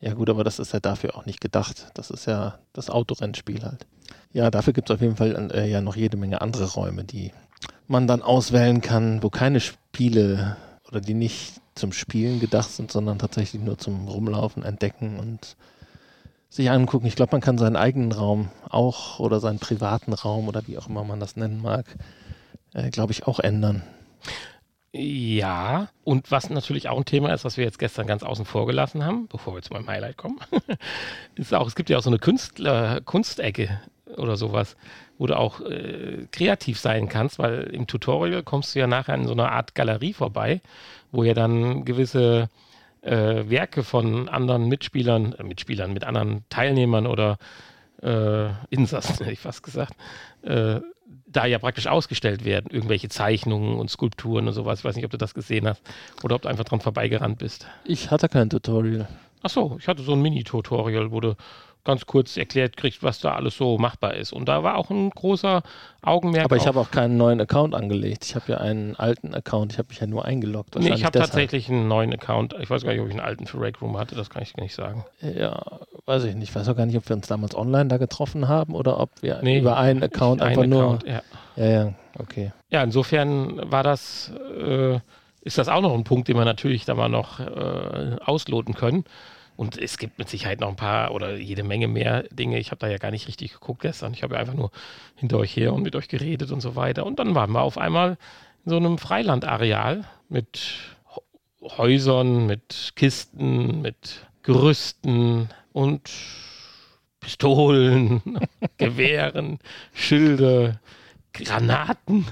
[0.00, 1.88] Ja gut, aber das ist ja dafür auch nicht gedacht.
[1.94, 3.86] Das ist ja das Autorennspiel halt.
[4.32, 7.32] Ja, dafür gibt es auf jeden Fall äh, ja noch jede Menge andere Räume, die
[7.88, 10.56] man dann auswählen kann, wo keine Spiele
[10.88, 15.56] oder die nicht zum Spielen gedacht sind, sondern tatsächlich nur zum Rumlaufen, Entdecken und
[16.48, 17.06] sich angucken.
[17.06, 20.88] Ich glaube, man kann seinen eigenen Raum auch oder seinen privaten Raum oder wie auch
[20.88, 21.86] immer man das nennen mag,
[22.74, 23.82] äh, glaube ich, auch ändern.
[24.92, 28.66] Ja, und was natürlich auch ein Thema ist, was wir jetzt gestern ganz außen vor
[28.66, 30.38] gelassen haben, bevor wir zu meinem Highlight kommen,
[31.34, 33.80] ist auch, es gibt ja auch so eine Künstler, Kunstecke
[34.16, 34.76] oder sowas,
[35.18, 39.26] wo du auch äh, kreativ sein kannst, weil im Tutorial kommst du ja nachher in
[39.26, 40.60] so einer Art Galerie vorbei,
[41.12, 42.48] wo ja dann gewisse
[43.02, 47.38] äh, Werke von anderen Mitspielern, äh, Mitspielern, mit anderen Teilnehmern oder
[48.02, 49.94] äh, Insassen, hätte ich fast gesagt,
[50.42, 50.80] äh,
[51.26, 52.70] da ja praktisch ausgestellt werden.
[52.70, 54.80] Irgendwelche Zeichnungen und Skulpturen und sowas.
[54.80, 55.82] Ich weiß nicht, ob du das gesehen hast
[56.22, 57.66] oder ob du einfach dran vorbeigerannt bist.
[57.84, 59.08] Ich hatte kein Tutorial.
[59.42, 61.36] Ach so, ich hatte so ein Mini-Tutorial, wo du
[61.84, 64.32] ganz kurz erklärt kriegst, was da alles so machbar ist.
[64.32, 65.62] Und da war auch ein großer
[66.02, 66.44] Augenmerk.
[66.44, 68.24] Aber ich habe auch keinen neuen Account angelegt.
[68.26, 69.72] Ich habe ja einen alten Account.
[69.72, 70.78] Ich habe mich ja nur eingeloggt.
[70.78, 72.54] Nee, ich habe tatsächlich einen neuen Account.
[72.60, 74.56] Ich weiß gar nicht, ob ich einen alten für Rake Room hatte, das kann ich
[74.56, 75.04] nicht sagen.
[75.20, 75.60] Ja,
[76.06, 76.50] weiß ich nicht.
[76.50, 79.10] Ich weiß auch gar nicht, ob wir uns damals online da getroffen haben oder ob
[79.22, 80.82] wir Nee, über einen Account Ein einfach nur.
[80.82, 81.22] Account, ja.
[81.56, 82.52] Ja, ja, okay.
[82.70, 85.00] Ja, insofern war das, äh,
[85.40, 89.04] ist das auch noch ein Punkt, den wir natürlich da mal noch äh, ausloten können.
[89.58, 92.60] Und es gibt mit Sicherheit noch ein paar oder jede Menge mehr Dinge.
[92.60, 94.14] Ich habe da ja gar nicht richtig geguckt gestern.
[94.14, 94.70] Ich habe ja einfach nur
[95.16, 97.04] hinter euch her und mit euch geredet und so weiter.
[97.04, 98.18] Und dann waren wir auf einmal
[98.64, 100.60] in so einem Freilandareal mit
[101.60, 106.08] Häusern, mit Kisten, mit Gerüsten und
[107.18, 108.22] Pistolen,
[108.78, 109.58] Gewehren,
[109.92, 110.78] Schilde,
[111.32, 112.26] Granaten.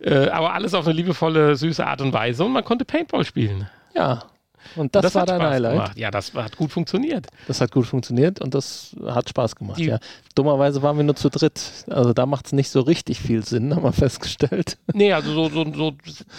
[0.00, 3.70] äh, aber alles auf eine liebevolle, süße Art und Weise und man konnte Paintball spielen.
[3.94, 4.33] Ja,
[4.76, 5.72] und das, das war dein Spaß Highlight.
[5.72, 5.98] Gemacht.
[5.98, 7.26] Ja, das hat gut funktioniert.
[7.46, 9.98] Das hat gut funktioniert und das hat Spaß gemacht, Die, ja.
[10.34, 11.84] Dummerweise waren wir nur zu dritt.
[11.88, 14.78] Also da macht es nicht so richtig viel Sinn, haben wir festgestellt.
[14.92, 15.92] Nee, also so, so, so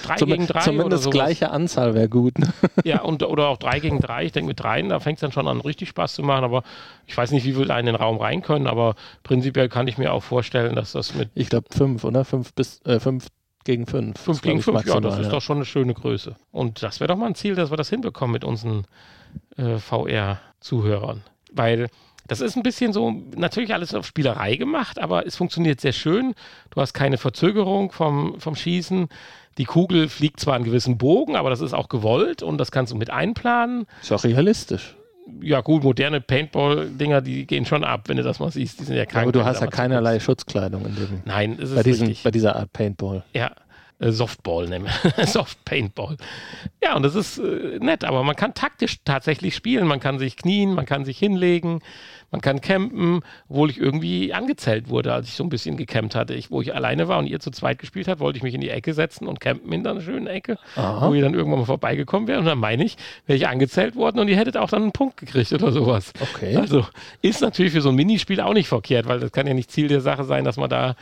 [0.03, 0.61] drei Zum, gegen drei.
[0.61, 2.38] Zumindest gleiche Anzahl wäre gut.
[2.39, 2.49] Ne?
[2.83, 4.25] Ja, und, oder auch drei gegen drei.
[4.25, 6.43] Ich denke, mit dreien, da fängt es dann schon an, richtig Spaß zu machen.
[6.43, 6.63] Aber
[7.07, 9.97] ich weiß nicht, wie wir da in den Raum rein können, aber prinzipiell kann ich
[9.97, 11.29] mir auch vorstellen, dass das mit.
[11.33, 12.25] Ich glaube fünf, oder?
[12.25, 13.27] Fünf bis äh, fünf
[13.65, 14.19] gegen fünf.
[14.19, 16.36] Fünf gegen fünf, maximal, ja, das ist doch schon eine schöne Größe.
[16.51, 18.86] Und das wäre doch mal ein Ziel, dass wir das hinbekommen mit unseren
[19.58, 21.23] äh, VR-Zuhörern.
[21.51, 21.89] Weil
[22.28, 26.34] das ist ein bisschen so, natürlich alles auf Spielerei gemacht, aber es funktioniert sehr schön.
[26.69, 29.10] Du hast keine Verzögerung vom, vom Schießen.
[29.58, 32.93] Die Kugel fliegt zwar einen gewissen Bogen, aber das ist auch gewollt und das kannst
[32.93, 33.86] du mit einplanen.
[34.01, 34.95] Ist auch realistisch
[35.41, 38.79] ja gut, moderne Paintball-Dinger, die gehen schon ab, wenn du das mal siehst.
[38.79, 39.23] Die sind ja krank.
[39.23, 41.21] Aber du hast ja keinerlei Schutzkleidung in dem.
[41.25, 43.23] Nein, ist es bei, diesen, bei dieser Art Paintball.
[43.33, 43.51] Ja,
[43.99, 44.89] äh, Softball nehmen.
[45.25, 46.17] Soft Paintball.
[46.83, 49.88] Ja, und das ist äh, nett, aber man kann taktisch tatsächlich spielen.
[49.88, 51.79] Man kann sich knien, man kann sich hinlegen,
[52.36, 56.34] man kann campen, obwohl ich irgendwie angezählt wurde, als ich so ein bisschen gecampt hatte.
[56.34, 58.60] Ich, wo ich alleine war und ihr zu zweit gespielt habt, wollte ich mich in
[58.60, 61.08] die Ecke setzen und campen in einer schönen Ecke, Aha.
[61.08, 62.39] wo ihr dann irgendwann mal vorbeigekommen wäre.
[62.39, 65.15] Und dann meine ich, wäre ich angezählt worden und ihr hättet auch dann einen Punkt
[65.15, 66.12] gekriegt oder sowas.
[66.19, 66.58] Okay.
[66.58, 66.86] Also
[67.21, 69.88] ist natürlich für so ein Minispiel auch nicht verkehrt, weil das kann ja nicht Ziel
[69.88, 70.98] der Sache sein, dass man da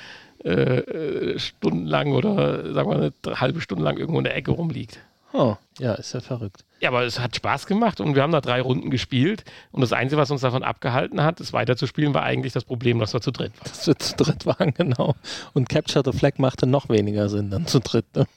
[0.46, 5.00] äh, äh stundenlang oder sagen wir eine halbe Stunde lang irgendwo in der Ecke rumliegt.
[5.34, 6.64] Oh, ja, ist ja verrückt.
[6.84, 9.46] Ja, aber es hat Spaß gemacht und wir haben da drei Runden gespielt.
[9.72, 13.14] Und das Einzige, was uns davon abgehalten hat, es weiterzuspielen, war eigentlich das Problem, dass
[13.14, 13.64] wir zu dritt waren.
[13.70, 15.16] Dass wir zu dritt waren, genau.
[15.54, 18.14] Und Capture the Flag machte noch weniger Sinn dann zu dritt.
[18.18, 18.28] Ne?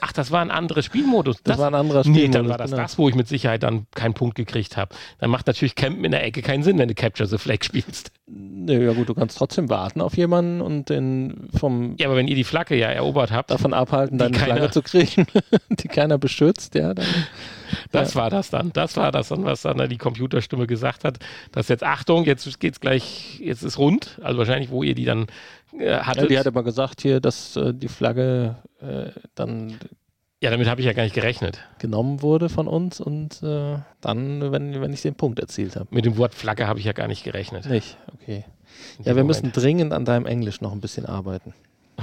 [0.00, 1.36] Ach, das war ein anderer Spielmodus.
[1.36, 2.26] Das, das war ein anderer Spielmodus.
[2.26, 2.82] Nee, dann war das genau.
[2.82, 4.94] das, wo ich mit Sicherheit dann keinen Punkt gekriegt habe.
[5.18, 8.12] Dann macht natürlich Campen in der Ecke keinen Sinn, wenn du Capture the Flag spielst.
[8.26, 11.94] Nee, ja gut, du kannst trotzdem warten auf jemanden und den vom...
[11.98, 13.50] Ja, aber wenn ihr die Flagge ja erobert habt...
[13.50, 15.26] Davon abhalten, deine keiner, Flagge zu kriegen,
[15.70, 17.06] die keiner beschützt, ja, dann...
[17.92, 18.20] Das ja.
[18.20, 18.72] war das dann.
[18.72, 21.18] Das war das dann, was dann die Computerstimme gesagt hat,
[21.52, 24.18] dass jetzt Achtung, jetzt geht's gleich, jetzt ist rund.
[24.22, 25.26] Also wahrscheinlich, wo ihr die dann
[25.76, 26.24] äh, hattet.
[26.24, 29.78] Ja, die hat aber gesagt hier, dass äh, die Flagge äh, dann
[30.40, 31.58] ja, damit habe ich ja gar nicht gerechnet.
[31.80, 35.88] Genommen wurde von uns und äh, dann, wenn, wenn ich den Punkt erzielt habe.
[35.90, 37.66] Mit dem Wort Flagge habe ich ja gar nicht gerechnet.
[37.66, 38.44] Nicht, okay.
[39.00, 39.26] ja, wir Moment.
[39.26, 41.54] müssen dringend an deinem Englisch noch ein bisschen arbeiten.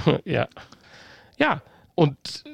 [0.26, 0.48] ja.
[1.38, 1.62] Ja,
[1.94, 2.44] und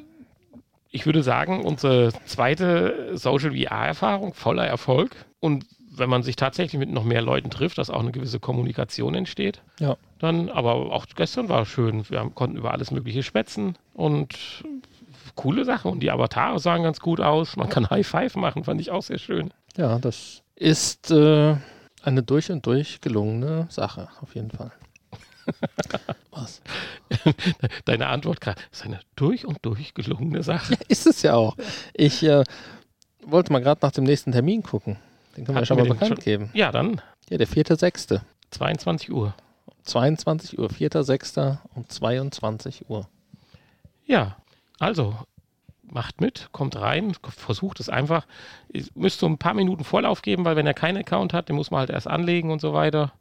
[0.93, 5.17] ich würde sagen, unsere zweite Social VR-Erfahrung voller Erfolg.
[5.41, 9.15] Und wenn man sich tatsächlich mit noch mehr Leuten trifft, dass auch eine gewisse Kommunikation
[9.15, 9.63] entsteht.
[9.79, 9.97] Ja.
[10.19, 12.09] Dann, aber auch gestern war schön.
[12.09, 14.65] Wir haben, konnten über alles Mögliche schwätzen und
[15.35, 15.89] coole Sache.
[15.89, 17.57] Und die Avatare sahen ganz gut aus.
[17.57, 19.53] Man kann High Five machen, fand ich auch sehr schön.
[19.77, 21.57] Ja, das ist äh,
[22.03, 24.73] eine durch und durch gelungene Sache, auf jeden Fall.
[26.31, 26.63] Was?
[27.85, 30.75] Deine Antwort gerade ist eine durch und durch gelungene Sache.
[30.75, 31.57] Ja, ist es ja auch.
[31.95, 32.45] Ich äh,
[33.27, 34.99] wollte mal gerade nach dem nächsten Termin gucken.
[35.37, 36.25] Den können wir schon mal bekannt schon?
[36.25, 36.51] geben.
[36.53, 37.01] Ja, dann.
[37.31, 38.21] Ja, der 4.6.
[38.51, 39.35] 22 Uhr.
[39.85, 41.59] 22 Uhr, 4.6.
[41.75, 43.09] um 22 Uhr.
[44.05, 44.37] Ja,
[44.79, 45.17] also,
[45.83, 48.27] macht mit, kommt rein, versucht es einfach.
[48.73, 51.57] Ihr müsst so ein paar Minuten Vorlauf geben, weil wenn er keinen Account hat, den
[51.57, 53.13] muss man halt erst anlegen und so weiter.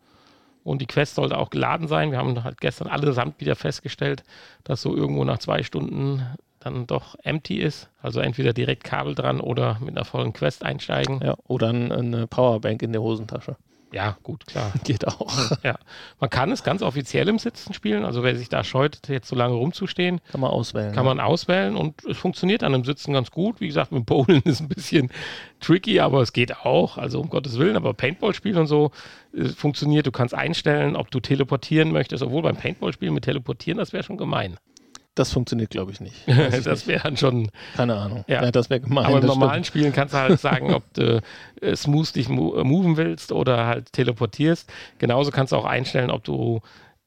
[0.63, 2.11] Und die Quest sollte auch geladen sein.
[2.11, 4.23] Wir haben halt gestern allesamt wieder festgestellt,
[4.63, 6.25] dass so irgendwo nach zwei Stunden
[6.61, 7.89] dann doch empty ist.
[8.01, 11.19] Also entweder direkt Kabel dran oder mit einer vollen Quest einsteigen.
[11.23, 13.57] Ja, oder eine Powerbank in der Hosentasche.
[13.93, 14.71] Ja, gut, klar.
[14.83, 15.31] Geht auch.
[15.63, 15.77] Ja.
[16.19, 18.03] Man kann es ganz offiziell im Sitzen spielen.
[18.05, 20.93] Also wer sich da scheut, jetzt so lange rumzustehen, kann man auswählen.
[20.93, 21.13] Kann ja.
[21.13, 23.59] man auswählen und es funktioniert an dem Sitzen ganz gut.
[23.59, 25.11] Wie gesagt, mit Bowlen ist ein bisschen
[25.59, 26.97] tricky, aber es geht auch.
[26.97, 28.91] Also um Gottes Willen, aber Paintball spielen und so
[29.35, 30.07] äh, funktioniert.
[30.07, 34.03] Du kannst einstellen, ob du teleportieren möchtest, obwohl beim Paintball spielen mit teleportieren, das wäre
[34.03, 34.57] schon gemein.
[35.15, 36.15] Das funktioniert, glaube ich, nicht.
[36.27, 37.49] das wäre dann schon.
[37.75, 38.23] Keine Ahnung.
[38.27, 38.43] Ja.
[38.43, 39.05] ja das wäre gemein.
[39.05, 39.67] Aber im normalen stimmt.
[39.67, 41.21] Spielen kannst du halt sagen, ob du
[41.61, 44.71] äh, smooth dich mo äh, moven willst oder halt teleportierst.
[44.99, 46.61] Genauso kannst du auch einstellen, ob du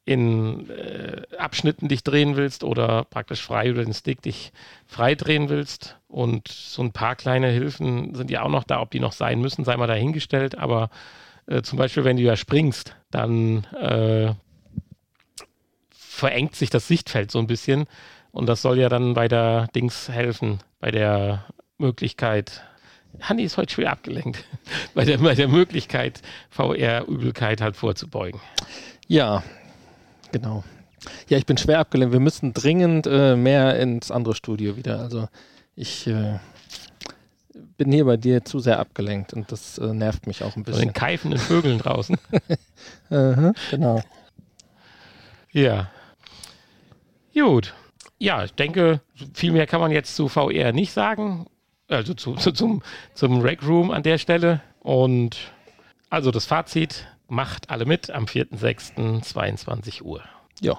[0.04, 4.52] in äh, Abschnitten dich drehen willst oder praktisch frei über den Stick dich
[4.86, 5.96] frei drehen willst.
[6.06, 9.40] Und so ein paar kleine Hilfen sind ja auch noch da, ob die noch sein
[9.40, 10.58] müssen, sei mal dahingestellt.
[10.58, 10.90] Aber
[11.46, 14.34] äh, zum Beispiel, wenn du ja springst, dann äh,
[16.14, 17.86] verengt sich das Sichtfeld so ein bisschen.
[18.30, 21.44] Und das soll ja dann bei der Dings helfen, bei der
[21.78, 22.62] Möglichkeit.
[23.20, 24.44] Hanni ist heute schwer abgelenkt.
[24.94, 28.40] bei, der, bei der Möglichkeit, VR-Übelkeit halt vorzubeugen.
[29.06, 29.42] Ja,
[30.32, 30.64] genau.
[31.28, 32.12] Ja, ich bin schwer abgelenkt.
[32.12, 35.00] Wir müssen dringend äh, mehr ins andere Studio wieder.
[35.00, 35.28] Also
[35.76, 36.38] ich äh,
[37.76, 40.80] bin hier bei dir zu sehr abgelenkt und das äh, nervt mich auch ein bisschen.
[40.80, 42.16] Von den keifenden Vögeln draußen.
[43.10, 44.02] uh genau.
[45.52, 45.90] Ja.
[47.34, 47.74] Gut.
[48.18, 49.00] Ja, ich denke,
[49.34, 51.46] viel mehr kann man jetzt zu VR nicht sagen.
[51.88, 54.62] Also zu, zu, zum, zum Rec Room an der Stelle.
[54.80, 55.52] Und
[56.10, 60.22] also das Fazit, macht alle mit am 4.6.22 Uhr.
[60.60, 60.78] Ja.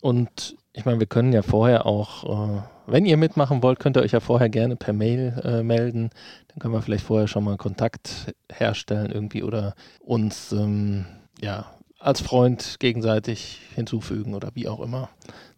[0.00, 4.02] Und ich meine, wir können ja vorher auch, äh, wenn ihr mitmachen wollt, könnt ihr
[4.02, 6.10] euch ja vorher gerne per Mail äh, melden.
[6.48, 11.06] Dann können wir vielleicht vorher schon mal Kontakt herstellen irgendwie oder uns ähm,
[11.40, 11.75] ja
[12.06, 15.08] als Freund gegenseitig hinzufügen oder wie auch immer.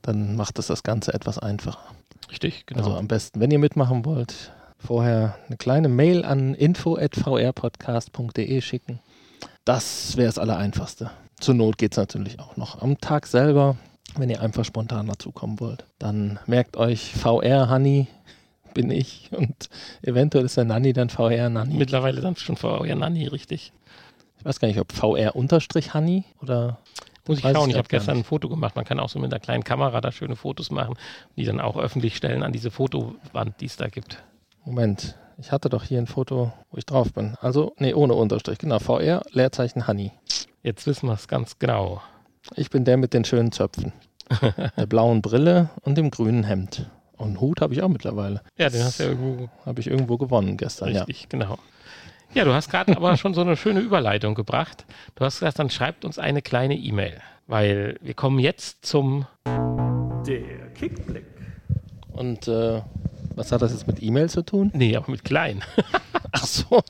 [0.03, 1.95] Dann macht es das Ganze etwas einfacher.
[2.31, 2.81] Richtig, genau.
[2.81, 9.01] Also am besten, wenn ihr mitmachen wollt, vorher eine kleine Mail an info.vrpodcast.de schicken.
[9.65, 11.11] Das wäre das Allereinfachste.
[11.39, 13.77] Zur Not geht es natürlich auch noch am Tag selber
[14.17, 15.85] wenn ihr einfach spontan dazukommen wollt.
[15.99, 18.07] Dann merkt euch VR Honey
[18.75, 19.69] bin ich und
[20.03, 21.75] eventuell ist der Nanny dann VR Nanny.
[21.75, 23.73] Mittlerweile dann schon VR Nanny, richtig.
[24.39, 26.79] Ich weiß gar nicht, ob VR unterstrich Honey oder.
[27.27, 28.75] Muss ich schauen, ich habe gestern ein Foto gemacht.
[28.75, 30.95] Man kann auch so mit einer kleinen Kamera da schöne Fotos machen,
[31.37, 34.23] die dann auch öffentlich stellen an diese Fotowand, die es da gibt.
[34.65, 37.37] Moment, ich hatte doch hier ein Foto, wo ich drauf bin.
[37.43, 38.59] Also, nee, ohne Unterstrich.
[38.59, 40.13] Genau, VR, Leerzeichen Honey.
[40.63, 42.01] Jetzt wissen wir es ganz genau.
[42.57, 43.93] Ich bin der mit den schönen Zöpfen.
[44.77, 46.91] der blauen Brille und dem grünen Hemd.
[47.17, 48.43] Und einen Hut habe ich auch mittlerweile.
[48.57, 49.49] Ja, den hast du ja irgendwo.
[49.67, 51.27] Habe ich irgendwo gewonnen gestern, Richtig, ja.
[51.29, 51.59] genau.
[52.35, 54.85] Ja, du hast gerade aber schon so eine schöne Überleitung gebracht.
[55.15, 59.27] Du hast gesagt, dann schreibt uns eine kleine E-Mail, weil wir kommen jetzt zum
[60.27, 61.25] Der Kickblick.
[62.13, 62.83] Und äh,
[63.35, 64.71] was hat das jetzt mit E-Mail zu tun?
[64.75, 65.63] Nee, aber mit klein.
[66.33, 66.83] Ach so.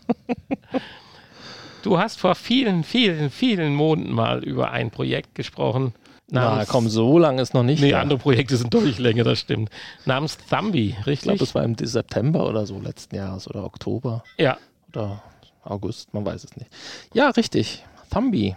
[1.82, 5.94] du hast vor vielen, vielen, vielen Monaten mal über ein Projekt gesprochen,
[6.30, 7.80] na komm, so lange ist noch nicht.
[7.80, 8.02] Nee, da.
[8.02, 9.70] andere Projekte sind deutlich länger, das stimmt.
[10.04, 11.12] Namens Thumbi, richtig?
[11.12, 14.24] Ich glaube, es war im September oder so letzten Jahres oder Oktober.
[14.36, 14.58] Ja.
[14.92, 15.22] Oder
[15.64, 16.70] August, man weiß es nicht.
[17.12, 17.84] Ja, richtig.
[18.10, 18.54] Thumbi.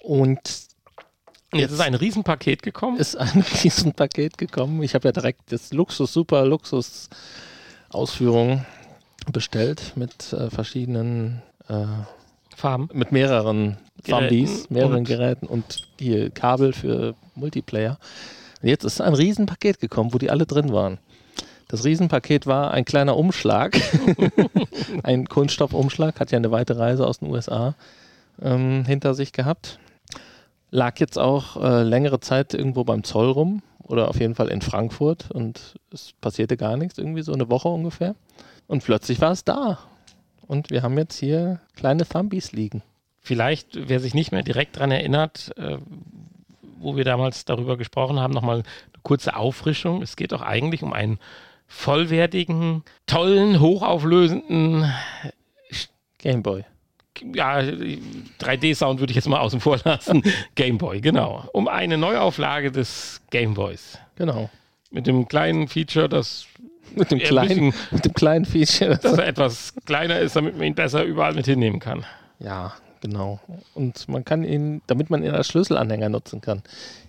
[0.00, 0.40] Und
[1.54, 2.96] Jetzt ist ein Riesenpaket gekommen.
[2.96, 4.82] Ist ein Riesenpaket gekommen.
[4.82, 7.10] Ich habe ja direkt das Luxus, super Luxus
[7.90, 8.64] Ausführung
[9.30, 11.84] bestellt mit äh, verschiedenen äh,
[12.56, 12.88] Farben.
[12.92, 17.98] Mit mehreren Zombies, mehreren und Geräten und hier Kabel für Multiplayer.
[18.62, 20.98] Und jetzt ist ein Riesenpaket gekommen, wo die alle drin waren.
[21.72, 23.80] Das Riesenpaket war ein kleiner Umschlag,
[25.04, 27.74] ein Kunststoffumschlag, hat ja eine weite Reise aus den USA
[28.42, 29.78] ähm, hinter sich gehabt.
[30.70, 34.60] Lag jetzt auch äh, längere Zeit irgendwo beim Zoll rum oder auf jeden Fall in
[34.60, 38.16] Frankfurt und es passierte gar nichts, irgendwie so eine Woche ungefähr.
[38.66, 39.78] Und plötzlich war es da
[40.46, 42.82] und wir haben jetzt hier kleine Thumbies liegen.
[43.18, 45.78] Vielleicht, wer sich nicht mehr direkt daran erinnert, äh,
[46.78, 50.02] wo wir damals darüber gesprochen haben, nochmal eine kurze Auffrischung.
[50.02, 51.18] Es geht auch eigentlich um einen
[51.72, 54.92] vollwertigen, tollen, hochauflösenden
[56.18, 56.64] Gameboy.
[57.34, 60.22] Ja, 3D-Sound würde ich jetzt mal außen vor lassen.
[60.54, 61.48] Gameboy, genau.
[61.52, 63.98] Um eine Neuauflage des Gameboys.
[64.16, 64.50] Genau.
[64.90, 66.46] Mit dem kleinen Feature, das
[66.94, 68.98] mit dem, kleinen, mit dem kleinen Feature.
[68.98, 72.04] Dass er etwas kleiner ist, damit man ihn besser überall mit hinnehmen kann.
[72.38, 73.40] Ja, genau.
[73.74, 76.62] Und man kann ihn, damit man ihn als Schlüsselanhänger nutzen kann.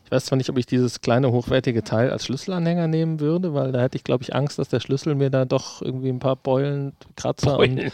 [0.04, 3.72] Ich weiß zwar nicht, ob ich dieses kleine hochwertige Teil als Schlüsselanhänger nehmen würde, weil
[3.72, 6.36] da hätte ich, glaube ich, Angst, dass der Schlüssel mir da doch irgendwie ein paar
[6.36, 7.80] Beulen, Kratzer Beulen.
[7.80, 7.92] und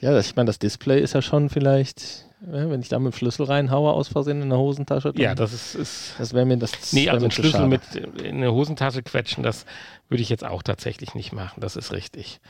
[0.00, 3.16] ja, ich meine, das Display ist ja schon vielleicht, ja, wenn ich da mit dem
[3.16, 5.12] Schlüssel reinhaue aus Versehen in der Hosentasche.
[5.16, 6.92] ja, das ist, ist das wäre mir das.
[6.92, 7.80] Nee, also einen Schlüssel mit
[8.22, 9.64] in eine Hosentasche quetschen, das
[10.10, 11.60] würde ich jetzt auch tatsächlich nicht machen.
[11.60, 12.40] Das ist richtig.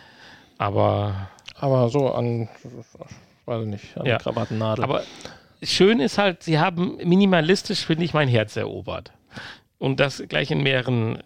[0.58, 1.28] Aber
[1.58, 2.48] aber so an,
[3.46, 4.18] weiß ich nicht, an ja.
[4.18, 4.84] Krawattennadel.
[4.84, 5.02] Aber
[5.62, 9.12] schön ist halt, sie haben minimalistisch, finde ich, mein Herz erobert.
[9.78, 11.22] Und das gleich in mehreren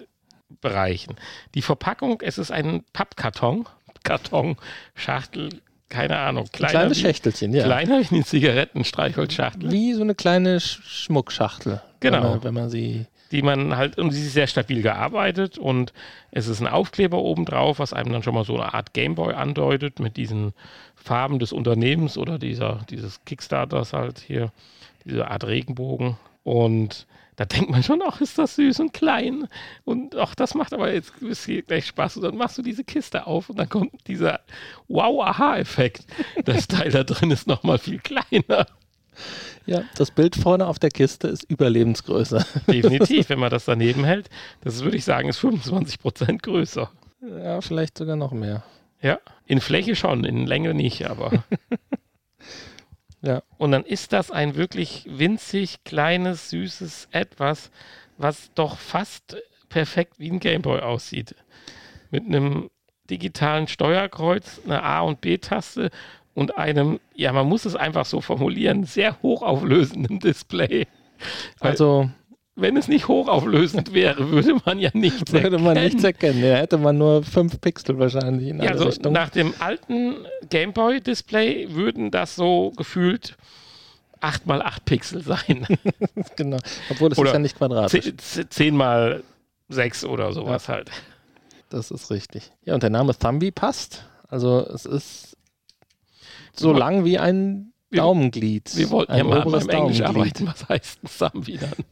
[0.61, 1.17] Bereichen.
[1.55, 3.67] Die Verpackung, es ist ein Pappkarton,
[4.03, 4.57] Karton,
[4.95, 7.65] Schachtel, keine Ahnung, kleiner kleine Schächtelchen, ja.
[7.65, 9.71] Kleiner wie eine Zigarettenstreichholzschachtel.
[9.71, 11.83] Wie so eine kleine Schmuckschachtel.
[12.01, 12.23] Genau.
[12.23, 15.93] Wenn man, wenn man sie die man halt, und sie ist sehr stabil gearbeitet und
[16.31, 19.35] es ist ein Aufkleber oben drauf, was einem dann schon mal so eine Art Gameboy
[19.35, 20.53] andeutet mit diesen
[20.97, 24.53] Farben des Unternehmens oder dieser, dieses Kickstarters halt hier,
[25.05, 26.17] diese Art Regenbogen.
[26.43, 29.49] Und da denkt man schon, ach, ist das süß und klein.
[29.85, 31.15] Und ach, das macht aber jetzt
[31.67, 32.17] gleich Spaß.
[32.17, 34.41] Und dann machst du diese Kiste auf und dann kommt dieser
[34.89, 36.05] Wow-Aha-Effekt.
[36.45, 38.67] Das Teil da drin ist nochmal viel kleiner.
[39.67, 42.45] Ja, das Bild vorne auf der Kiste ist Überlebensgröße.
[42.67, 44.29] Definitiv, wenn man das daneben hält.
[44.63, 46.91] Das würde ich sagen, ist 25 Prozent größer.
[47.23, 48.63] Ja, vielleicht sogar noch mehr.
[49.03, 51.45] Ja, in Fläche schon, in Länge nicht, aber.
[53.23, 53.43] Ja.
[53.59, 57.71] Und dann ist das ein wirklich winzig kleines, süßes Etwas,
[58.17, 59.37] was doch fast
[59.69, 61.35] perfekt wie ein Gameboy aussieht.
[62.11, 62.71] Mit einem
[63.11, 65.91] digitalen Steuerkreuz, einer A- und B-Taste
[66.35, 70.87] und einem, ja, man muss es einfach so formulieren, sehr hochauflösenden Display.
[71.61, 72.11] Also
[72.57, 75.85] wenn es nicht hochauflösend wäre, würde man ja nichts würde man erkennen.
[75.87, 76.41] nichts erkennen.
[76.43, 79.15] Ja, hätte man nur fünf Pixel wahrscheinlich in Ja, alle also Richtungen.
[79.15, 80.17] nach dem alten
[80.51, 83.37] Gameboy-Display würden das so gefühlt
[84.21, 85.67] 8 mal 8 Pixel sein.
[86.37, 86.59] genau.
[86.91, 88.13] Obwohl es ist ja nicht quadratisch.
[88.17, 89.23] 10, 10 mal
[89.71, 90.91] 6 oder sowas halt.
[91.71, 92.51] Das ist richtig.
[92.65, 94.05] Ja, und der Name Thumby passt.
[94.29, 95.30] Also es ist
[96.55, 98.77] so lang wie ein Daumenglied.
[98.77, 100.47] Wir wollten ein ja mal beim Englisch arbeiten.
[100.47, 101.85] Was heißt ein Thumb dann?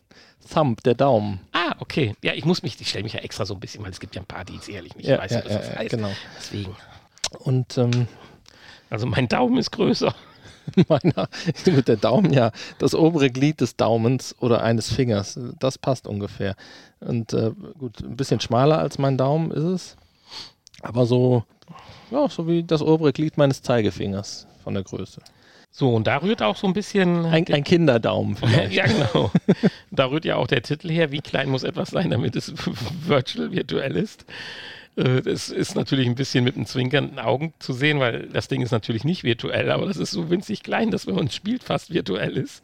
[0.52, 1.40] Thumb, der Daumen.
[1.52, 2.14] Ah, okay.
[2.22, 4.14] Ja, ich muss mich, ich stelle mich ja extra so ein bisschen, weil es gibt
[4.14, 5.90] ja ein paar, die es ehrlich nicht Ja, weiß, ja, was das ja, heißt.
[5.90, 6.10] genau.
[6.38, 6.76] Deswegen.
[7.40, 8.06] Und ähm,
[8.90, 10.14] Also mein Daumen ist größer.
[10.88, 11.28] meiner,
[11.66, 16.56] mit der Daumen, ja, das obere Glied des Daumens oder eines Fingers, das passt ungefähr.
[17.00, 19.96] Und äh, gut, ein bisschen schmaler als mein Daumen ist es,
[20.82, 21.44] aber so,
[22.10, 25.20] ja, so wie das obere Glied meines Zeigefingers von der Größe.
[25.70, 27.26] So, und da rührt auch so ein bisschen.
[27.26, 28.72] Ein, ein Kinderdaumen vielleicht.
[28.72, 29.30] ja, genau.
[29.90, 32.52] Da rührt ja auch der Titel her, wie klein muss etwas sein, damit es
[33.06, 34.24] virtual, virtuell ist.
[34.96, 38.62] Äh, Das ist natürlich ein bisschen mit einem zwinkernden Augen zu sehen, weil das Ding
[38.62, 41.62] ist natürlich nicht virtuell, aber das ist so winzig klein, dass wenn man es spielt,
[41.62, 42.62] fast virtuell ist.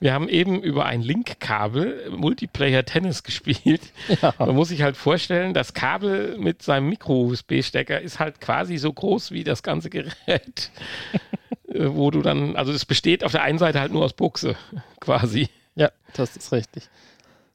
[0.00, 3.92] Wir haben eben über ein Link-Kabel Multiplayer Tennis gespielt.
[4.38, 9.32] Man muss sich halt vorstellen, das Kabel mit seinem Micro-USB-Stecker ist halt quasi so groß
[9.32, 10.70] wie das ganze Gerät.
[11.70, 14.56] Äh, Wo du dann, also es besteht auf der einen Seite halt nur aus Buchse,
[15.00, 15.50] quasi.
[15.74, 16.88] Ja, das ist richtig.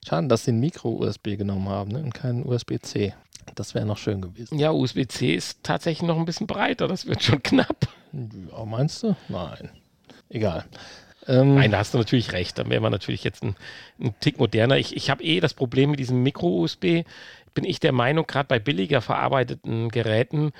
[0.07, 1.99] Schade, dass sie ein Micro-USB genommen haben ne?
[1.99, 3.15] und keinen USB-C.
[3.55, 4.59] Das wäre noch schön gewesen.
[4.59, 7.87] Ja, USB-C ist tatsächlich noch ein bisschen breiter, das wird schon knapp.
[8.11, 9.15] Ja, meinst du?
[9.29, 9.71] Nein.
[10.29, 10.65] Egal.
[11.27, 12.57] Ähm, Nein, da hast du natürlich recht.
[12.57, 13.55] Dann wäre man natürlich jetzt ein,
[14.01, 14.77] ein Tick moderner.
[14.77, 17.03] Ich, ich habe eh das Problem mit diesem Micro-USB.
[17.53, 20.51] Bin ich der Meinung, gerade bei billiger verarbeiteten Geräten,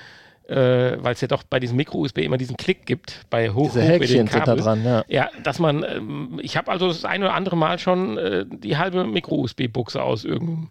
[0.48, 3.82] äh, weil es ja doch bei diesem Micro-USB immer diesen Klick gibt, bei hoch diese
[3.82, 5.04] Häkchen sind da dran, ja.
[5.08, 8.78] Ja, dass man, ähm, ich habe also das eine oder andere Mal schon äh, die
[8.78, 10.70] halbe Micro-USB-Buchse aus irgendeinem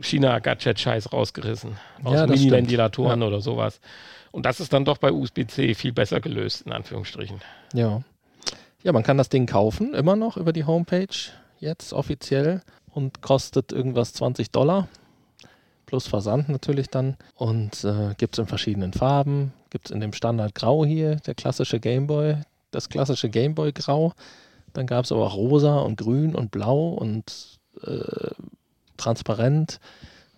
[0.00, 1.76] China-Gadget-Scheiß rausgerissen.
[2.02, 3.80] Aus Ja, Mini-Ventilatoren oder sowas.
[4.32, 7.40] Und das ist dann doch bei USB-C viel besser gelöst, in Anführungsstrichen.
[7.74, 8.02] Ja.
[8.82, 13.72] Ja, man kann das Ding kaufen, immer noch über die Homepage, jetzt offiziell und kostet
[13.72, 14.88] irgendwas 20 Dollar.
[15.84, 17.16] Plus Versand natürlich dann.
[17.34, 19.52] Und äh, gibt es in verschiedenen Farben.
[19.68, 22.36] Gibt es in dem Standard Grau hier, der klassische Gameboy,
[22.70, 24.12] das klassische Gameboy Grau.
[24.72, 28.30] Dann gab es aber auch rosa und grün und blau und äh,
[28.96, 29.78] transparent.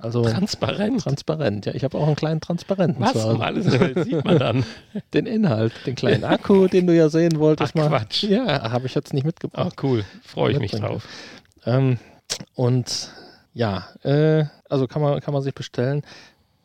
[0.02, 1.00] Also Transparent.
[1.00, 1.74] transparent, ja.
[1.74, 3.66] Ich habe auch einen kleinen Transparenten Was zu um alles
[4.04, 4.64] sieht man dann?
[5.14, 7.88] Den Inhalt, den kleinen Akku, den du ja sehen wolltest Ach, mal.
[7.88, 8.24] Quatsch.
[8.24, 9.76] Ja, habe ich jetzt nicht Ach, mitgebracht.
[9.84, 10.04] cool.
[10.24, 11.06] Freue ich mich drauf.
[11.64, 11.98] Ähm,
[12.54, 13.10] und
[13.54, 16.02] ja, äh, also kann man, kann man sich bestellen.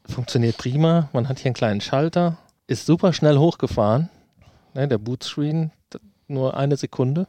[0.05, 1.09] Funktioniert prima.
[1.13, 2.37] Man hat hier einen kleinen Schalter.
[2.65, 4.09] Ist super schnell hochgefahren.
[4.73, 5.71] Ne, der Bootscreen,
[6.27, 7.27] nur eine Sekunde.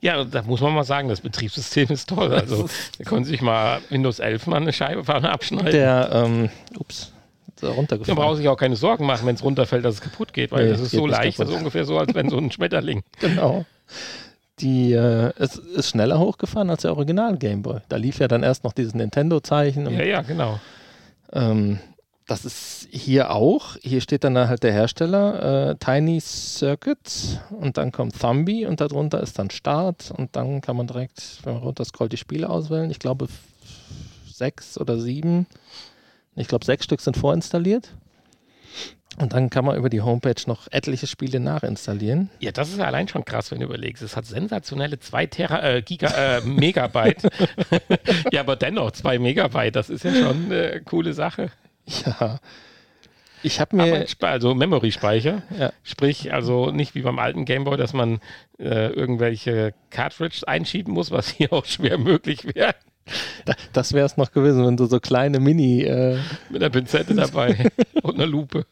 [0.00, 2.32] Ja, da muss man mal sagen, das Betriebssystem ist toll.
[2.34, 5.72] Also, da können Sie sich mal Windows 11 mal eine Scheibe vorne abschneiden.
[5.72, 7.12] Der, ähm, ups,
[7.60, 8.16] Da runtergefallen.
[8.16, 10.64] brauchen Sie sich auch keine Sorgen machen, wenn es runterfällt, dass es kaputt geht, weil
[10.66, 13.02] Nee, das ist so leicht, das ist ungefähr so, als wenn so ein Schmetterling.
[13.20, 13.64] Genau.
[14.60, 17.78] Die, äh, es ist schneller hochgefahren als der Original Gameboy.
[17.88, 19.88] Da lief ja dann erst noch dieses Nintendo-Zeichen.
[19.88, 20.58] Ja, ja, genau.
[21.32, 21.78] Ähm,
[22.28, 23.76] das ist hier auch.
[23.82, 29.22] Hier steht dann halt der Hersteller, äh, Tiny Circuits und dann kommt Thumby und darunter
[29.22, 32.90] ist dann Start und dann kann man direkt, wenn man runter scrollt, die Spiele auswählen.
[32.90, 33.28] Ich glaube
[34.30, 35.46] sechs oder sieben.
[36.36, 37.94] Ich glaube sechs Stück sind vorinstalliert.
[39.16, 42.30] Und dann kann man über die Homepage noch etliche Spiele nachinstallieren.
[42.38, 44.02] Ja, das ist ja allein schon krass, wenn du überlegst.
[44.02, 47.22] Es hat sensationelle 2 Tera, äh, Giga, äh, Megabyte.
[48.32, 51.50] ja, aber dennoch 2 Megabyte, das ist ja schon eine coole Sache.
[52.20, 52.40] Ja.
[53.42, 54.06] Ich habe mir.
[54.20, 55.42] Also Memory-Speicher.
[55.56, 55.72] Ja.
[55.84, 58.20] Sprich, also nicht wie beim alten Gameboy, dass man
[58.58, 62.74] äh, irgendwelche Cartridges einschieben muss, was hier auch schwer möglich wäre.
[63.72, 65.82] Das wäre es noch gewesen, wenn du so kleine Mini.
[65.82, 66.18] Äh,
[66.50, 67.70] Mit einer Pinzette dabei
[68.02, 68.66] und einer Lupe.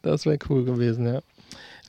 [0.00, 1.20] das wäre cool gewesen, ja.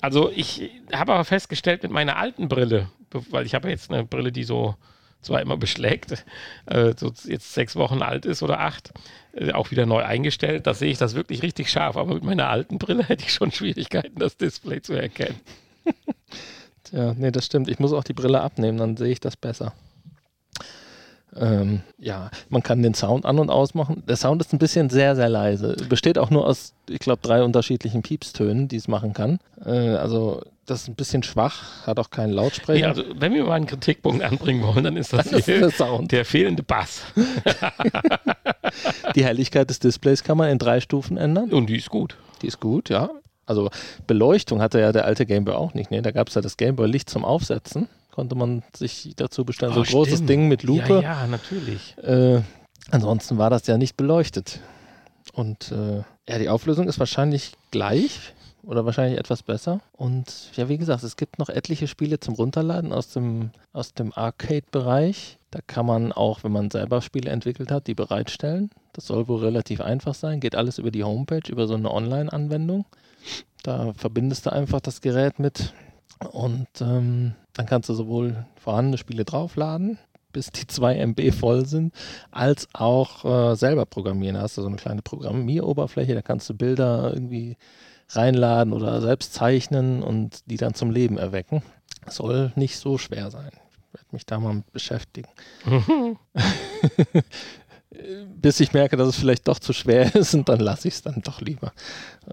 [0.02, 2.90] Also ich habe aber festgestellt mit meiner alten Brille,
[3.30, 4.76] weil ich habe jetzt eine Brille, die so
[5.24, 6.26] zwar immer beschlägt,
[6.66, 8.94] äh, so jetzt sechs Wochen alt ist oder acht,
[9.34, 11.98] äh, auch wieder neu eingestellt, da sehe ich das wirklich richtig scharf.
[11.98, 15.40] Aber mit meiner alten Brille hätte ich schon Schwierigkeiten, das Display zu erkennen.
[16.92, 17.70] Ja, nee, das stimmt.
[17.70, 19.74] Ich muss auch die Brille abnehmen, dann sehe ich das besser.
[21.36, 24.04] Ähm, ja, man kann den Sound an- und ausmachen.
[24.08, 25.76] Der Sound ist ein bisschen sehr, sehr leise.
[25.90, 29.40] Besteht auch nur aus, ich glaube, drei unterschiedlichen Piepstönen, die es machen kann.
[29.66, 32.80] Äh, also, das ist ein bisschen schwach, hat auch keinen Lautsprecher.
[32.80, 35.70] Ja, also, wenn wir mal einen Kritikpunkt anbringen wollen, dann ist das, Das ist der
[35.72, 36.12] Sound.
[36.12, 37.02] der fehlende Bass.
[39.16, 41.52] Die Helligkeit des Displays kann man in drei Stufen ändern.
[41.52, 42.18] Und die ist gut.
[42.42, 43.10] Die ist gut, ja.
[43.46, 43.70] Also
[44.08, 45.92] Beleuchtung hatte ja der alte Gameboy auch nicht.
[45.92, 46.02] Ne?
[46.02, 47.88] Da gab es ja das Gameboy-Licht zum Aufsetzen.
[48.14, 49.74] Konnte man sich dazu bestellen.
[49.74, 50.24] so Oh, ein großes.
[50.26, 51.02] Ding mit Lupe.
[51.02, 51.98] Ja, ja, natürlich.
[51.98, 52.42] Äh,
[52.92, 54.60] ansonsten war das ja nicht beleuchtet.
[55.34, 59.82] Und äh, ja, die Auflösung ist wahrscheinlich gleich oder wahrscheinlich etwas besser.
[59.94, 64.14] Und ja, wie gesagt, es gibt noch etliche Spiele zum Runterladen aus dem, aus dem
[64.14, 65.40] Arcade-Bereich.
[65.50, 68.70] Da kann man auch, wenn man selber Spiele entwickelt hat, die bereitstellen.
[68.94, 70.40] Das soll wohl relativ einfach sein.
[70.40, 72.86] Geht alles über die Homepage, über so eine Online-Anwendung.
[73.64, 75.74] Da verbindest du einfach das Gerät mit
[76.32, 79.98] und ähm, dann kannst du sowohl vorhandene Spiele draufladen,
[80.32, 81.94] bis die 2 MB voll sind,
[82.32, 84.36] als auch äh, selber programmieren.
[84.36, 87.58] Da hast du so eine kleine Programmieroberfläche, da kannst du Bilder irgendwie
[88.10, 91.64] reinladen oder selbst zeichnen und die dann zum Leben erwecken.
[92.08, 93.52] Soll nicht so schwer sein.
[93.72, 95.30] Ich werde mich da mal mit beschäftigen.
[98.36, 101.02] Bis ich merke, dass es vielleicht doch zu schwer ist und dann lasse ich es
[101.02, 101.74] dann doch lieber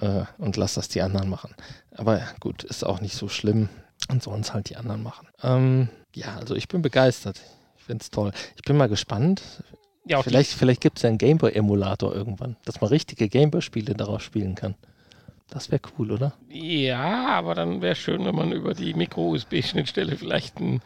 [0.00, 1.54] äh, und lasse das die anderen machen.
[1.96, 3.68] Aber gut, ist auch nicht so schlimm
[4.08, 5.28] und sollen es halt die anderen machen.
[5.42, 7.40] Ähm, ja, also ich bin begeistert.
[7.76, 8.32] Ich finde es toll.
[8.56, 9.42] Ich bin mal gespannt.
[10.06, 14.22] Ja, auch Vielleicht, vielleicht gibt es ja einen Gameboy-Emulator irgendwann, dass man richtige Gameboy-Spiele darauf
[14.22, 14.74] spielen kann.
[15.50, 16.32] Das wäre cool, oder?
[16.48, 20.80] ja, aber dann wäre schön, wenn man über die Micro-USB-Schnittstelle vielleicht ein,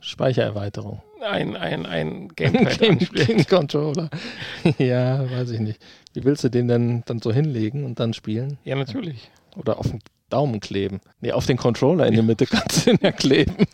[0.00, 1.02] Speichererweiterung.
[1.22, 2.98] ein, ein, ein Gamepad Game.
[2.98, 4.10] Game Controller.
[4.78, 5.80] ja, weiß ich nicht.
[6.14, 8.58] Wie willst du den denn dann so hinlegen und dann spielen?
[8.64, 9.30] Ja, natürlich.
[9.56, 11.00] Oder auf den Daumen kleben?
[11.20, 13.56] Nee, auf den Controller in die Mitte kannst du den ja kleben.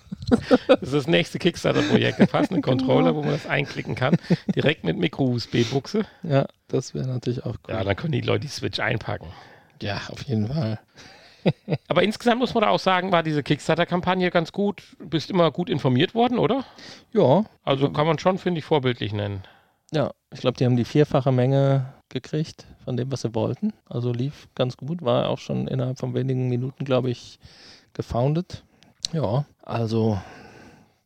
[0.66, 2.18] Das ist das nächste Kickstarter-Projekt.
[2.18, 4.16] Da passt ein Controller, wo man das einklicken kann.
[4.57, 6.05] Direkt mit Micro-USB-Buchse.
[6.24, 7.74] Ja, das wäre natürlich auch cool.
[7.74, 9.29] Ja, dann können die Leute die Switch einpacken.
[9.81, 10.81] Ja, auf jeden Fall.
[11.88, 14.82] Aber insgesamt muss man da auch sagen, war diese Kickstarter-Kampagne ganz gut.
[14.99, 16.64] Du bist immer gut informiert worden, oder?
[17.12, 19.42] Ja, Also kann man schon, finde ich, vorbildlich nennen.
[19.92, 20.11] ja.
[20.32, 23.72] Ich glaube, die haben die vierfache Menge gekriegt von dem, was sie wollten.
[23.88, 25.01] Also lief ganz gut.
[25.03, 27.38] War auch schon innerhalb von wenigen Minuten, glaube ich,
[27.94, 28.64] gefoundet.
[29.12, 30.20] Ja, also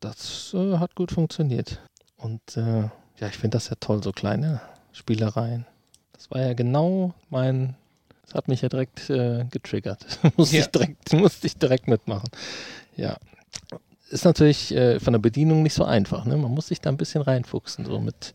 [0.01, 1.79] das äh, hat gut funktioniert.
[2.17, 2.81] Und äh,
[3.19, 4.59] ja, ich finde das ja toll, so kleine
[4.91, 5.65] Spielereien.
[6.13, 7.75] Das war ja genau mein.
[8.33, 10.05] Hat mich ja direkt äh, getriggert.
[10.37, 10.61] musste, Ja.
[10.63, 12.29] ich direkt, musste ich direkt mitmachen.
[12.95, 13.17] Ja.
[14.09, 16.25] Ist natürlich äh, von der Bedienung nicht so einfach.
[16.25, 16.35] Ne?
[16.37, 18.33] Man muss sich da ein bisschen reinfuchsen, so mit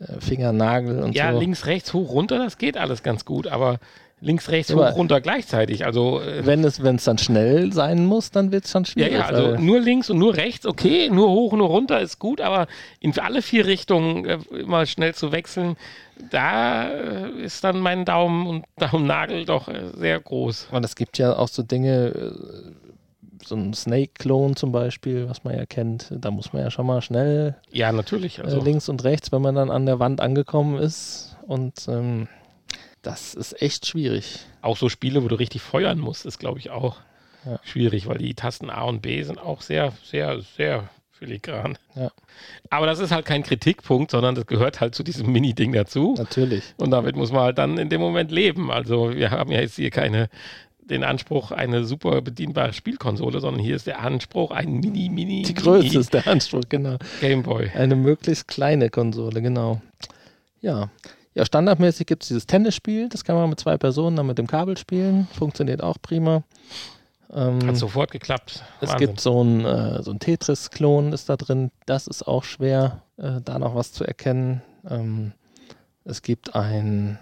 [0.00, 1.38] äh, Finger, Nagel und Ja, so.
[1.38, 3.78] links, rechts, hoch, runter, das geht alles ganz gut, aber
[4.20, 5.84] links, rechts, hoch, runter gleichzeitig.
[5.84, 8.90] Also, äh, Wenn es, wenn es dann schnell sein muss, dann wird es schon ja,
[8.90, 9.12] schwierig.
[9.12, 12.40] ja, also weil- nur links und nur rechts, okay, nur hoch, nur runter ist gut,
[12.40, 12.66] aber
[13.00, 15.76] in alle vier Richtungen äh, immer schnell zu wechseln,
[16.30, 20.68] da äh, ist dann mein Daumen und Daumennagel doch äh, sehr groß.
[20.70, 22.72] Und es gibt ja auch so Dinge, äh,
[23.44, 26.08] so ein Snake-Clone zum Beispiel, was man ja kennt.
[26.10, 28.42] Da muss man ja schon mal schnell Ja, natürlich.
[28.42, 31.36] Also, links und rechts, wenn man dann an der Wand angekommen ist.
[31.46, 32.26] Und ähm,
[33.04, 34.40] das ist echt schwierig.
[34.62, 36.96] auch so Spiele, wo du richtig feuern musst, ist, glaube ich, auch
[37.46, 37.60] Ja.
[37.62, 41.76] schwierig, weil die Tasten A und B sind auch sehr, sehr, sehr filigran.
[41.94, 42.10] Ja.
[42.70, 46.14] Aber das ist halt kein Kritikpunkt, sondern das gehört halt zu diesem Mini-Ding dazu.
[46.18, 46.64] Natürlich.
[46.78, 48.70] Und damit muss man halt dann in dem Moment leben.
[48.70, 50.28] Also wir haben ja jetzt hier keine
[50.80, 55.54] den Anspruch, eine super bedienbare Spielkonsole, sondern hier ist der Anspruch, ein Mini, Mini, Die
[55.54, 56.98] Größe ist der Anspruch, genau.
[57.22, 57.70] Gameboy.
[57.74, 59.80] Eine möglichst kleine Konsole, genau.
[60.60, 60.90] Ja.
[61.34, 64.46] Ja, standardmäßig gibt es dieses Tennisspiel, das kann man mit zwei Personen dann mit dem
[64.46, 65.26] Kabel spielen.
[65.36, 66.44] Funktioniert auch prima.
[67.32, 68.62] Ähm, Hat sofort geklappt.
[68.80, 69.08] Es Wahnsinn.
[69.08, 71.72] gibt so ein, äh, so ein Tetris-Klon ist da drin.
[71.86, 74.62] Das ist auch schwer, äh, da noch was zu erkennen.
[74.88, 75.32] Ähm,
[76.04, 77.18] es gibt ein,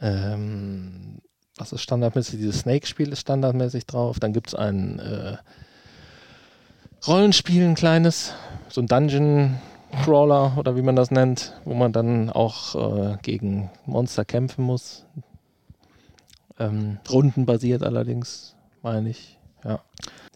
[0.00, 1.18] ähm,
[1.58, 2.38] was ist standardmäßig?
[2.38, 4.18] Dieses Snake-Spiel ist standardmäßig drauf.
[4.18, 5.36] Dann gibt es ein äh,
[7.06, 8.32] Rollenspiel, ein kleines,
[8.70, 8.86] so ein
[9.90, 15.06] Dungeon-Crawler oder wie man das nennt, wo man dann auch äh, gegen Monster kämpfen muss.
[16.58, 19.38] Ähm, rundenbasiert allerdings, meine ich.
[19.64, 19.80] Ja.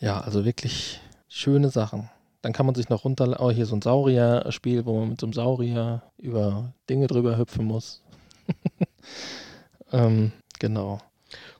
[0.00, 2.10] Ja, also wirklich schöne Sachen.
[2.42, 5.26] Dann kann man sich noch runter, oh, hier so ein Saurier-Spiel, wo man mit so
[5.26, 8.02] einem Saurier über Dinge drüber hüpfen muss.
[9.92, 10.98] ähm, genau.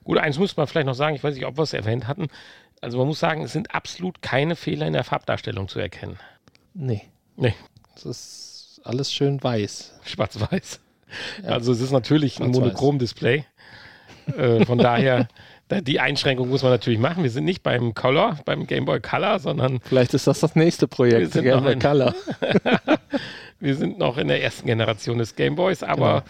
[0.03, 2.27] Gut, eins muss man vielleicht noch sagen, ich weiß nicht, ob wir es erwähnt hatten.
[2.81, 6.19] Also man muss sagen, es sind absolut keine Fehler in der Farbdarstellung zu erkennen.
[6.75, 7.01] Nee.
[7.35, 7.55] Nee.
[7.95, 9.93] Es ist alles schön weiß.
[10.05, 10.79] Schwarz-Weiß.
[11.43, 11.49] Ja.
[11.49, 12.51] Also es ist natürlich ein.
[12.51, 13.45] Monochrom-Display.
[14.37, 15.27] äh, von daher
[15.87, 17.23] Die Einschränkung muss man natürlich machen.
[17.23, 19.79] Wir sind nicht beim Color, beim Game Boy Color, sondern.
[19.81, 22.13] Vielleicht ist das das nächste Projekt, Wir sind Game noch Boy in- Color.
[23.59, 26.23] wir sind noch in der ersten Generation des Game Boys, aber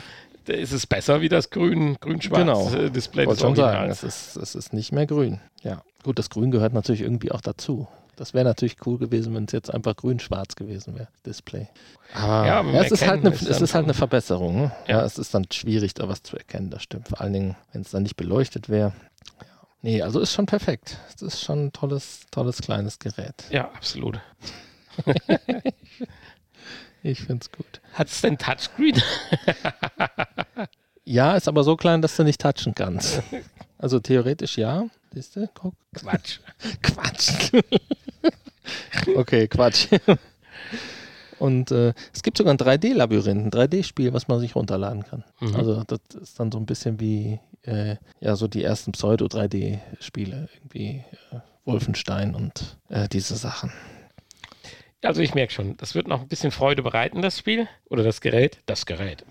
[0.45, 2.69] da ist es besser wie das grün, grün-schwarz Genau.
[2.85, 4.03] äh, des schon sagen, Originals.
[4.03, 5.41] es ist, es ist nicht mehr grün.
[5.63, 7.87] Ja, gut, das Grün gehört natürlich irgendwie auch dazu.
[8.15, 11.67] Das wäre natürlich cool gewesen, wenn es jetzt einfach grün-schwarz gewesen wäre, Display.
[12.13, 14.55] Aber Ja, ja, aber es, ist halt, eine, erkennen ist es ist halt eine Verbesserung.
[14.55, 14.71] Ne?
[14.87, 14.99] Ja.
[14.99, 15.05] Ja.
[15.05, 17.09] es ist dann schwierig, da was zu erkennen, das stimmt.
[17.09, 18.93] Vor allen Dingen, wenn es dann nicht beleuchtet wäre.
[19.41, 19.47] Ja.
[19.81, 20.97] Nee, also ist schon perfekt.
[21.13, 23.43] Es ist schon ein tolles, tolles kleines Gerät.
[23.49, 24.19] Ja, absolut.
[27.03, 27.81] Ich finde es gut.
[27.93, 28.99] Hat es denn Touchscreen?
[31.03, 33.21] Ja, ist aber so klein, dass du nicht touchen kannst.
[33.77, 34.87] Also theoretisch ja.
[35.13, 35.47] Siehst du?
[35.53, 35.75] Guck.
[35.93, 36.39] Quatsch.
[36.81, 37.51] Quatsch.
[39.15, 39.87] okay, Quatsch.
[41.39, 45.23] Und äh, es gibt sogar ein 3D-Labyrinth, ein 3D-Spiel, was man sich runterladen kann.
[45.39, 45.55] Mhm.
[45.55, 51.03] Also das ist dann so ein bisschen wie äh, ja so die ersten Pseudo-3D-Spiele, irgendwie
[51.31, 53.71] äh, Wolfenstein und äh, diese Sachen.
[55.01, 57.67] Also ich merke schon, das wird noch ein bisschen Freude bereiten, das Spiel.
[57.89, 58.59] Oder das Gerät.
[58.65, 59.23] Das Gerät.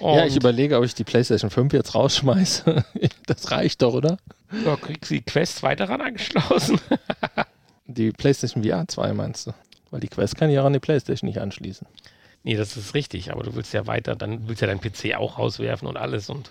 [0.00, 2.84] Ja, ich Und- überlege, ob ich die PlayStation 5 jetzt rausschmeiße.
[3.26, 4.16] das reicht doch, oder?
[4.64, 6.80] Ja, kriegst du die Quest weiter ran angeschlossen?
[7.86, 9.52] Die PlayStation VR 2 meinst du?
[9.90, 11.86] Weil die Quest kann ich auch an die PlayStation nicht anschließen.
[12.44, 15.38] nee, das ist richtig, aber du willst ja weiter, dann willst ja deinen PC auch
[15.40, 16.50] rauswerfen und alles und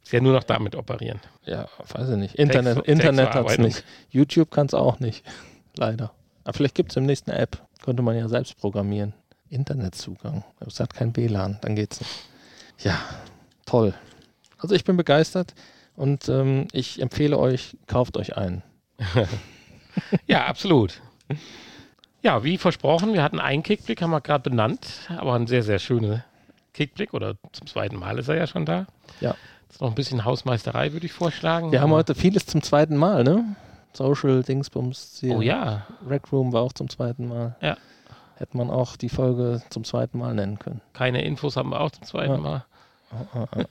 [0.00, 1.20] willst ja nur noch damit operieren.
[1.46, 2.34] Ja, weiß ich nicht.
[2.34, 3.84] Internet, Text- Internet hat es nicht.
[4.10, 5.24] YouTube kann es auch nicht.
[5.76, 6.12] Leider.
[6.44, 7.62] Aber vielleicht gibt es im nächsten App.
[7.82, 9.14] Könnte man ja selbst programmieren.
[9.48, 10.44] Internetzugang.
[10.66, 11.58] Es hat kein WLAN.
[11.62, 12.10] Dann geht's nicht.
[12.78, 12.98] Ja,
[13.66, 13.94] toll.
[14.58, 15.54] Also ich bin begeistert
[15.96, 18.62] und ähm, ich empfehle euch, kauft euch einen.
[20.26, 21.00] Ja, absolut.
[22.22, 25.78] Ja, wie versprochen, wir hatten einen Kickblick, haben wir gerade benannt, aber ein sehr, sehr
[25.80, 26.24] schöner
[26.72, 28.86] Kickblick oder zum zweiten Mal ist er ja schon da.
[29.20, 29.34] Ja.
[29.68, 31.72] Ist noch ein bisschen Hausmeisterei, würde ich vorschlagen.
[31.72, 33.56] Wir haben heute vieles zum zweiten Mal, ne?
[33.92, 35.18] Social Dingsbums.
[35.20, 35.36] hier.
[35.36, 37.56] Oh ja, Rec Room war auch zum zweiten Mal.
[37.60, 37.76] Ja.
[38.38, 40.80] Hätte man auch die Folge zum zweiten Mal nennen können.
[40.92, 42.38] keine Infos haben wir auch zum zweiten Ja.
[42.38, 42.64] Mal.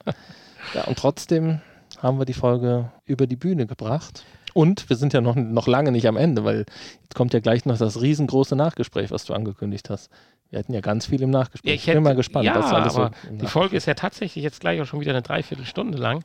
[0.74, 1.62] Ja, und trotzdem
[2.02, 4.26] haben wir die Folge über die Bühne gebracht.
[4.54, 6.66] Und wir sind ja noch, noch lange nicht am Ende, weil
[7.04, 10.10] jetzt kommt ja gleich noch das riesengroße Nachgespräch, was du angekündigt hast.
[10.50, 11.70] Wir hatten ja ganz viel im Nachgespräch.
[11.70, 13.86] Ja, ich ich bin hätte- mal gespannt, ja, was alles aber so Die Folge ist
[13.86, 16.24] ja tatsächlich jetzt gleich auch schon wieder eine Dreiviertelstunde lang.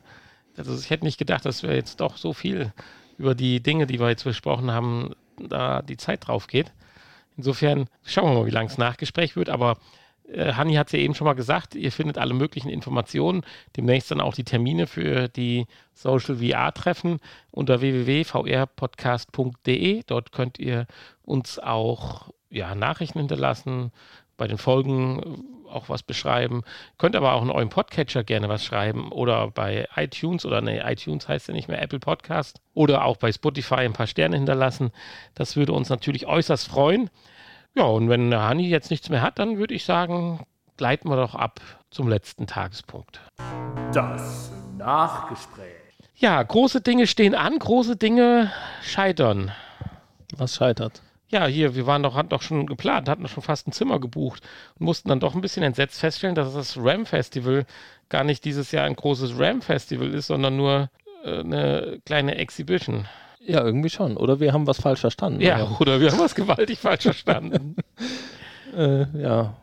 [0.57, 2.73] Also ich hätte nicht gedacht, dass wir jetzt doch so viel
[3.17, 6.71] über die Dinge, die wir jetzt besprochen haben, da die Zeit drauf geht.
[7.37, 9.49] Insofern schauen wir mal, wie lang das Nachgespräch wird.
[9.49, 9.77] Aber
[10.27, 13.41] äh, Hanni hat es ja eben schon mal gesagt, ihr findet alle möglichen Informationen,
[13.75, 17.19] demnächst dann auch die Termine für die Social VR-Treffen
[17.51, 20.03] unter www.vrpodcast.de.
[20.05, 20.87] Dort könnt ihr
[21.23, 23.91] uns auch ja, Nachrichten hinterlassen,
[24.37, 26.63] bei den Folgen auch was beschreiben.
[26.97, 31.27] Könnt aber auch in eurem Podcatcher gerne was schreiben oder bei iTunes oder nee, iTunes
[31.27, 34.91] heißt ja nicht mehr Apple Podcast oder auch bei Spotify ein paar Sterne hinterlassen.
[35.35, 37.09] Das würde uns natürlich äußerst freuen.
[37.75, 40.45] Ja, und wenn der Hani jetzt nichts mehr hat, dann würde ich sagen,
[40.77, 41.59] gleiten wir doch ab
[41.89, 43.19] zum letzten Tagespunkt.
[43.93, 45.73] Das Nachgespräch.
[46.15, 48.51] Ja, große Dinge stehen an, große Dinge
[48.81, 49.51] scheitern.
[50.37, 51.01] Was scheitert?
[51.33, 53.99] Ja, hier, wir waren doch, hatten doch schon geplant, hatten doch schon fast ein Zimmer
[53.99, 54.43] gebucht
[54.77, 57.65] und mussten dann doch ein bisschen entsetzt feststellen, dass das Ram-Festival
[58.07, 60.91] gar nicht dieses Jahr ein großes Ram-Festival ist, sondern nur
[61.25, 63.07] äh, eine kleine Exhibition.
[63.39, 64.15] Ja, irgendwie schon.
[64.15, 65.41] Oder wir haben was falsch verstanden.
[65.41, 67.75] Ja, oder wir haben was gewaltig falsch verstanden.
[68.75, 69.53] Äh, ja.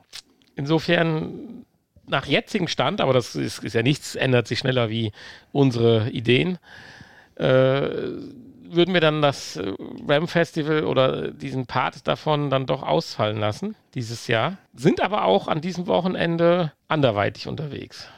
[0.54, 1.64] Insofern,
[2.06, 5.10] nach jetzigem Stand, aber das ist, ist ja nichts, ändert sich schneller wie
[5.50, 6.58] unsere Ideen,
[7.34, 7.88] äh,
[8.74, 9.72] würden wir dann das äh,
[10.06, 14.58] Ram-Festival oder diesen Part davon dann doch ausfallen lassen dieses Jahr.
[14.74, 18.08] Sind aber auch an diesem Wochenende anderweitig unterwegs.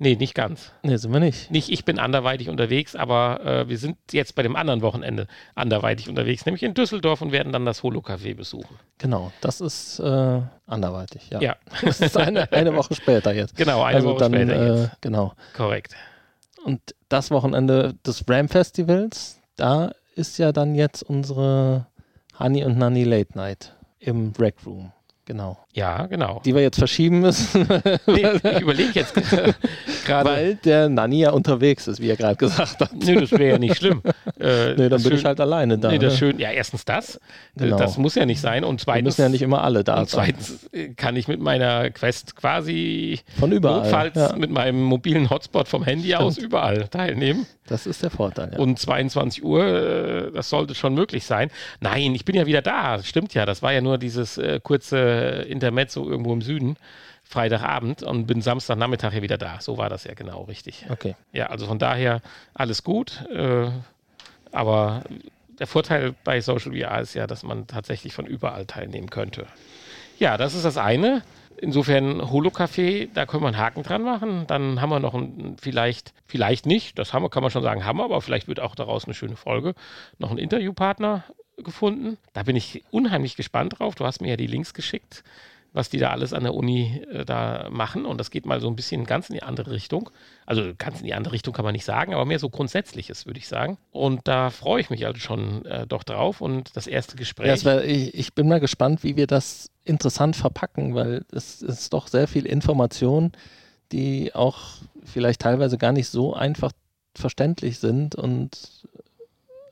[0.00, 0.72] Nee, nicht ganz.
[0.82, 1.50] Nee, sind wir nicht.
[1.50, 5.26] Nicht ich bin anderweitig unterwegs, aber äh, wir sind jetzt bei dem anderen Wochenende
[5.56, 8.78] anderweitig unterwegs, nämlich in Düsseldorf und werden dann das Holo-Café besuchen.
[8.98, 11.30] Genau, das ist äh, anderweitig.
[11.30, 11.40] Ja.
[11.40, 13.56] Ja, Das ist eine, eine Woche später jetzt.
[13.56, 15.02] genau, eine also Woche dann, später äh, jetzt.
[15.02, 15.32] genau.
[15.56, 15.94] Korrekt.
[16.64, 21.86] Und das Wochenende des Ram Festivals, da ist ja dann jetzt unsere
[22.38, 24.92] Honey und Nanny Late Night im Rec Room.
[25.24, 25.58] Genau.
[25.78, 26.40] Ja, genau.
[26.44, 27.66] Die wir jetzt verschieben müssen,
[28.06, 28.26] Nee,
[28.56, 29.14] ich überlege jetzt
[30.06, 30.28] gerade.
[30.30, 32.90] weil der Nanny ja unterwegs ist, wie er gerade gesagt hat.
[32.94, 34.02] Nö, das wäre ja nicht schlimm.
[34.40, 35.90] Äh, Nee, dann das bin ich schön- halt alleine da.
[35.90, 36.18] Nee, das ne?
[36.18, 37.16] schön, ja, erstens das.
[37.16, 37.20] Äh,
[37.68, 37.76] Genau.
[37.76, 38.64] Das muss ja nicht sein.
[38.64, 40.26] Und Wir zweitens, müssen ja nicht immer alle da und sein.
[40.36, 43.80] zweitens äh, kann ich mit meiner Quest quasi Von überall.
[43.82, 46.22] notfalls Ja, mit meinem mobilen Hotspot vom Handy Stimmt.
[46.22, 47.46] aus überall teilnehmen.
[47.68, 48.50] das ist der Vorteil.
[48.52, 48.58] Ja.
[48.58, 51.50] Und 22 Uhr, äh, das sollte schon möglich sein.
[51.80, 53.02] Nein, ich bin ja wieder da.
[53.02, 53.44] Stimmt ja.
[53.44, 56.76] Das war ja nur dieses äh, kurze Intermezzo irgendwo im Süden
[57.24, 59.60] Freitagabend und bin Samstagnachmittag hier wieder da.
[59.60, 60.86] So war das ja genau richtig.
[60.88, 61.14] Okay.
[61.32, 62.22] Ja, also von daher
[62.54, 63.26] alles gut.
[63.30, 63.68] Äh,
[64.50, 65.02] aber
[65.58, 69.46] der Vorteil bei Social VR ist ja, dass man tatsächlich von überall teilnehmen könnte.
[70.18, 71.22] Ja, das ist das eine.
[71.60, 74.46] Insofern Holocafé, da können wir einen Haken dran machen.
[74.46, 77.84] Dann haben wir noch ein, vielleicht, vielleicht nicht, das haben wir, kann man schon sagen,
[77.84, 79.74] haben wir, aber vielleicht wird auch daraus eine schöne Folge.
[80.18, 81.24] Noch einen Interviewpartner
[81.58, 82.16] gefunden.
[82.32, 83.96] Da bin ich unheimlich gespannt drauf.
[83.96, 85.24] Du hast mir ja die Links geschickt
[85.78, 88.04] was die da alles an der Uni äh, da machen.
[88.04, 90.10] Und das geht mal so ein bisschen ganz in die andere Richtung.
[90.44, 93.38] Also ganz in die andere Richtung kann man nicht sagen, aber mehr so Grundsätzliches, würde
[93.38, 93.78] ich sagen.
[93.92, 96.40] Und da freue ich mich also schon äh, doch drauf.
[96.40, 97.46] Und das erste Gespräch.
[97.46, 101.92] Ja, wär, ich, ich, bin mal gespannt, wie wir das interessant verpacken, weil es ist
[101.92, 103.30] doch sehr viel Information,
[103.92, 104.58] die auch
[105.04, 106.72] vielleicht teilweise gar nicht so einfach
[107.14, 108.82] verständlich sind und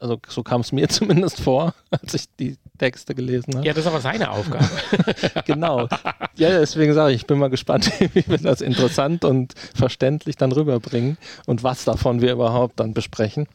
[0.07, 3.67] also so kam es mir zumindest vor, als ich die Texte gelesen habe.
[3.67, 4.69] Ja, das ist aber seine Aufgabe.
[5.47, 5.89] genau.
[6.37, 10.53] Ja, deswegen sage ich, ich bin mal gespannt, wie wir das interessant und verständlich dann
[10.53, 13.49] rüberbringen und was davon wir überhaupt dann besprechen.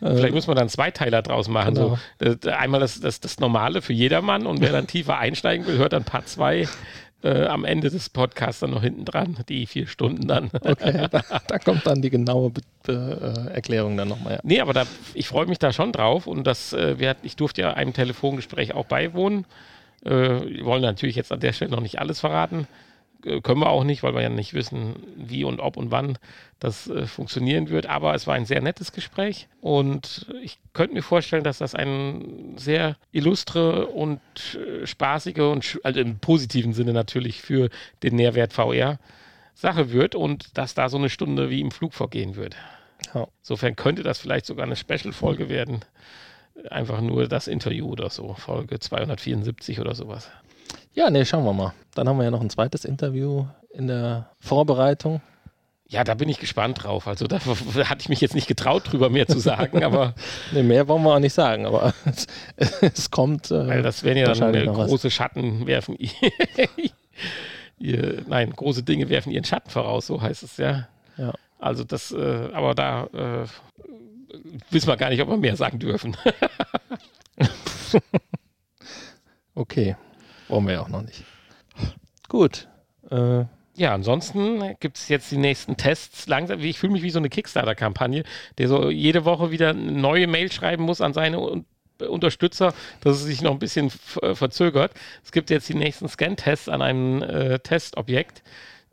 [0.00, 1.74] Vielleicht muss man dann zwei Teiler draus machen.
[1.74, 1.98] Genau.
[2.18, 5.92] So, einmal das, das, das Normale für jedermann und wer dann tiefer einsteigen will, hört
[5.92, 6.66] dann Part 2
[7.22, 10.50] äh, am Ende des Podcasts dann noch hinten dran, die vier Stunden dann.
[10.52, 14.34] Okay, da, da kommt dann die genaue Be Be äh, Erklärung dann nochmal.
[14.34, 14.40] Ja.
[14.42, 17.60] Nee, aber da, ich freue mich da schon drauf und das, äh, wir, ich durfte
[17.60, 19.44] ja einem Telefongespräch auch beiwohnen.
[20.04, 22.66] Äh, wir wollen natürlich jetzt an der Stelle noch nicht alles verraten.
[23.24, 26.18] Äh, können wir auch nicht, weil wir ja nicht wissen, wie und ob und wann
[26.58, 27.86] das äh, funktionieren wird.
[27.86, 32.54] Aber es war ein sehr nettes Gespräch und ich könnte mir vorstellen, dass das ein
[32.56, 34.20] sehr illustre und
[34.54, 37.70] äh, spaßige und also im positiven Sinne natürlich für
[38.02, 38.98] den Nährwert VR
[39.54, 42.56] Sache wird und dass da so eine Stunde wie im Flug vorgehen wird.
[43.14, 43.26] Ja.
[43.40, 45.80] Insofern könnte das vielleicht sogar eine Special-Folge werden.
[46.70, 50.30] Einfach nur das Interview oder so, Folge 274 oder sowas.
[50.92, 51.72] Ja, nee, schauen wir mal.
[51.94, 55.20] Dann haben wir ja noch ein zweites Interview in der Vorbereitung.
[55.86, 57.08] Ja, da bin ich gespannt drauf.
[57.08, 57.40] Also da
[57.88, 60.14] hatte ich mich jetzt nicht getraut, drüber mehr zu sagen, aber.
[60.52, 62.26] nee, mehr wollen wir auch nicht sagen, aber es,
[62.80, 63.50] es kommt.
[63.50, 65.12] Äh, Weil das werden ja dann äh, große was.
[65.12, 65.96] Schatten werfen.
[67.78, 70.88] ihr, nein, große Dinge werfen ihren Schatten voraus, so heißt es ja.
[71.16, 71.32] Ja.
[71.58, 73.46] Also das, äh, aber da äh,
[74.70, 76.16] wissen wir gar nicht, ob wir mehr sagen dürfen.
[79.54, 79.96] okay.
[80.50, 81.24] Wollen wir ja auch noch nicht.
[82.28, 82.68] Gut.
[83.10, 83.44] Äh,
[83.76, 86.26] ja, ansonsten gibt es jetzt die nächsten Tests.
[86.26, 88.24] Langsam, ich fühle mich wie so eine Kickstarter-Kampagne,
[88.58, 91.64] der so jede Woche wieder eine neue Mail schreiben muss an seine
[91.98, 93.90] Unterstützer, dass es sich noch ein bisschen
[94.22, 94.92] äh, verzögert.
[95.24, 98.42] Es gibt jetzt die nächsten Scan-Tests an einem äh, Testobjekt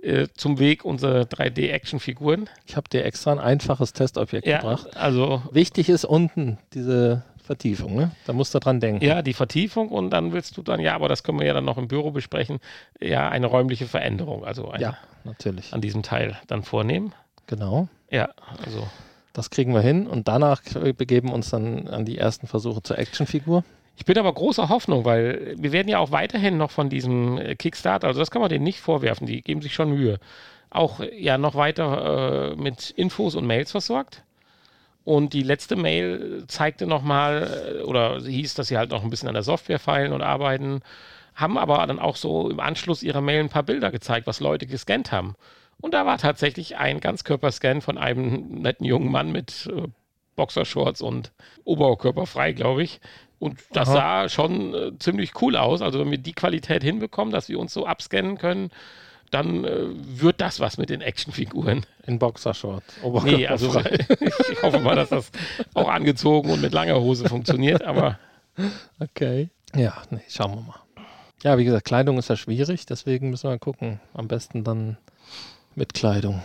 [0.01, 2.49] äh, zum Weg unserer 3D-Action-Figuren.
[2.65, 4.95] Ich habe dir extra ein einfaches Testobjekt ja, gebracht.
[4.95, 8.11] Also wichtig ist unten diese Vertiefung, ne?
[8.25, 9.03] Da musst du dran denken.
[9.03, 11.65] Ja, die Vertiefung und dann willst du dann, ja, aber das können wir ja dann
[11.65, 12.59] noch im Büro besprechen,
[13.01, 15.73] ja, eine räumliche Veränderung, also eine, ja, natürlich.
[15.73, 17.13] an diesem Teil dann vornehmen.
[17.47, 17.87] Genau.
[18.11, 18.29] Ja,
[18.63, 18.87] also.
[19.33, 20.61] Das kriegen wir hin und danach
[20.97, 23.63] begeben wir uns dann an die ersten Versuche zur Actionfigur.
[23.95, 27.55] Ich bin aber großer Hoffnung, weil wir werden ja auch weiterhin noch von diesem äh,
[27.55, 30.19] Kickstarter, also das kann man denen nicht vorwerfen, die geben sich schon Mühe,
[30.69, 34.23] auch ja noch weiter äh, mit Infos und Mails versorgt.
[35.07, 39.29] Und die letzte Mail zeigte nochmal, äh, oder hieß, dass sie halt noch ein bisschen
[39.29, 40.81] an der Software feilen und arbeiten,
[41.33, 44.67] haben aber dann auch so im Anschluss ihrer Mail ein paar Bilder gezeigt, was Leute
[44.67, 45.35] gescannt haben.
[45.79, 49.83] Und da war tatsächlich ein Ganzkörperscan von einem netten jungen Mann mit äh,
[50.35, 51.31] Boxershorts und
[51.63, 52.99] Oberkörper frei, glaube ich.
[53.39, 54.25] Und das Aha.
[54.25, 55.81] sah schon äh, ziemlich cool aus.
[55.81, 58.71] Also wenn wir die Qualität hinbekommen, dass wir uns so abscannen können,
[59.31, 61.85] dann äh, wird das was mit den Actionfiguren.
[62.05, 62.95] In Boxershorts.
[63.23, 63.77] Nee, also
[64.51, 65.31] ich hoffe mal, dass das
[65.73, 68.17] auch angezogen und mit langer Hose funktioniert, aber.
[68.99, 69.49] Okay.
[69.75, 70.79] Ja, nee, schauen wir mal.
[71.43, 73.99] Ja, wie gesagt, Kleidung ist ja schwierig, deswegen müssen wir gucken.
[74.13, 74.97] Am besten dann
[75.75, 76.41] mit Kleidung,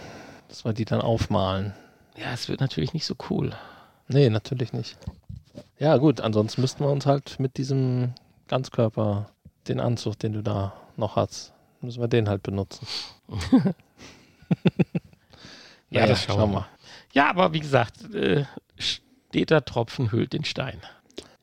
[0.48, 1.72] dass wir die dann aufmalen.
[2.16, 3.52] Ja, es wird natürlich nicht so cool.
[4.08, 4.98] Nee, natürlich nicht.
[5.78, 8.14] Ja, gut, ansonsten müssten wir uns halt mit diesem
[8.48, 9.30] Ganzkörper,
[9.68, 11.52] den Anzug, den du da noch hast,
[11.82, 12.86] müssen wir den halt benutzen.
[13.30, 13.72] ja,
[15.90, 16.68] naja, das schauen, schauen wir mal.
[17.12, 18.44] Ja, aber wie gesagt, äh,
[18.78, 20.80] steter Tropfen hüllt den Stein.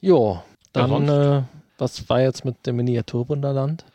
[0.02, 0.42] Jo,
[0.74, 1.44] dann äh,
[1.80, 3.86] was war jetzt mit dem Miniaturwunderland?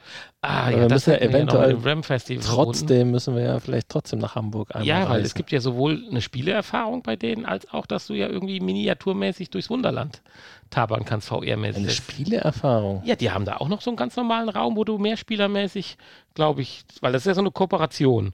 [0.41, 4.87] Ah, ja, das ja eventuell ja trotzdem müssen wir ja vielleicht trotzdem nach Hamburg einmal
[4.87, 5.27] Ja, weil reisen.
[5.27, 9.51] es gibt ja sowohl eine Spieleerfahrung bei denen, als auch, dass du ja irgendwie miniaturmäßig
[9.51, 10.23] durchs Wunderland
[10.71, 11.83] tabern kannst, VR-mäßig.
[11.83, 13.03] Eine Spieleerfahrung?
[13.05, 15.97] Ja, die haben da auch noch so einen ganz normalen Raum, wo du mehrspielermäßig,
[16.35, 18.33] glaube ich, weil das ist ja so eine Kooperation.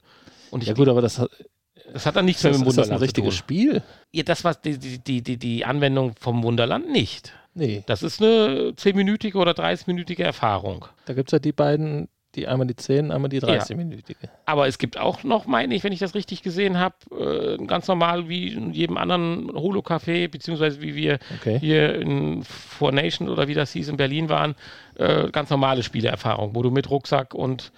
[0.49, 1.29] Und ja gut, aber das hat,
[1.93, 3.03] das hat dann nichts mehr mit dem Wunderland zu tun.
[3.05, 3.83] Ist das ein richtiges Spiel?
[4.11, 7.33] Ja, das war die, die, die, die Anwendung vom Wunderland nicht.
[7.53, 7.83] Nee.
[7.85, 10.85] Das ist eine 10-minütige oder 30-minütige Erfahrung.
[11.05, 14.29] Da gibt es ja die beiden Die einmal die 10, einmal die 30-minütige.
[14.45, 16.95] Aber es gibt auch noch, meine ich, wenn ich das richtig gesehen habe,
[17.59, 21.59] äh, ganz normal wie in jedem anderen Holo-Café, beziehungsweise wie wir Okay.
[21.59, 24.55] hier in Four Nation oder wie das hieß in Berlin waren,
[24.95, 27.73] äh, ganz normale Spieleerfahrung, wo du mit Rucksack und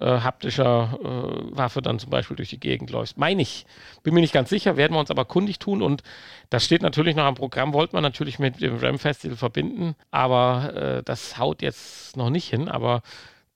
[0.00, 3.16] äh, haptischer äh, Waffe dann zum Beispiel durch die Gegend läufst.
[3.16, 3.66] Meine ich.
[4.02, 6.02] Bin mir nicht ganz sicher, werden wir uns aber kundig tun und
[6.50, 10.74] das steht natürlich noch am Programm, wollte man natürlich mit dem Ram Festival verbinden, aber
[10.74, 13.02] äh, das haut jetzt noch nicht hin, aber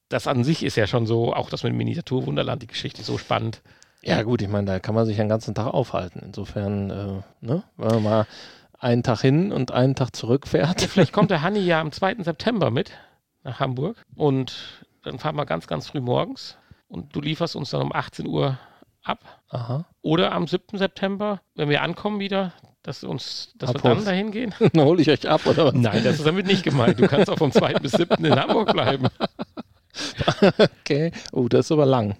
[0.08, 3.06] das an sich ist ja schon so, auch das mit dem Miniaturwunderland, die Geschichte ist
[3.06, 3.60] so spannend.
[4.02, 6.22] Ja, gut, ich meine, da kann man sich den ganzen Tag aufhalten.
[6.24, 8.26] Insofern, äh, ne, wenn man mal
[8.78, 10.82] einen Tag hin und einen Tag zurückfährt.
[10.82, 12.22] Vielleicht kommt der Hanni ja am 2.
[12.22, 12.92] September mit
[13.42, 16.56] nach Hamburg und dann fahren wir ganz, ganz früh morgens
[16.88, 18.58] und du lieferst uns dann um 18 Uhr
[19.02, 19.40] ab.
[19.50, 19.86] Aha.
[20.02, 20.78] Oder am 7.
[20.78, 24.54] September, wenn wir ankommen wieder, dass, uns, dass wir dann dahin gehen.
[24.72, 25.74] Dann hole ich euch ab, oder was?
[25.74, 26.98] Nein, das ist damit nicht gemeint.
[26.98, 27.74] Du kannst auch vom 2.
[27.74, 28.24] bis 7.
[28.24, 29.08] in Hamburg bleiben.
[30.80, 31.10] Okay.
[31.32, 32.16] Oh, das ist aber lang.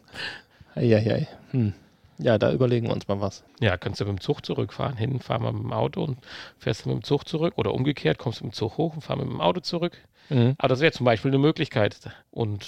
[0.75, 1.29] Eieiei.
[1.53, 1.75] Hm.
[2.19, 3.45] Ja, da überlegen wir uns mal was.
[3.61, 4.97] Ja, kannst du mit dem Zug zurückfahren.
[4.97, 6.19] Hin fahren wir mit dem Auto und
[6.59, 7.55] fährst du mit dem Zug zurück.
[7.57, 9.97] Oder umgekehrt, kommst du mit dem Zug hoch und fahren mit dem Auto zurück.
[10.29, 10.55] Mhm.
[10.59, 11.97] Aber das wäre zum Beispiel eine Möglichkeit.
[12.31, 12.67] Und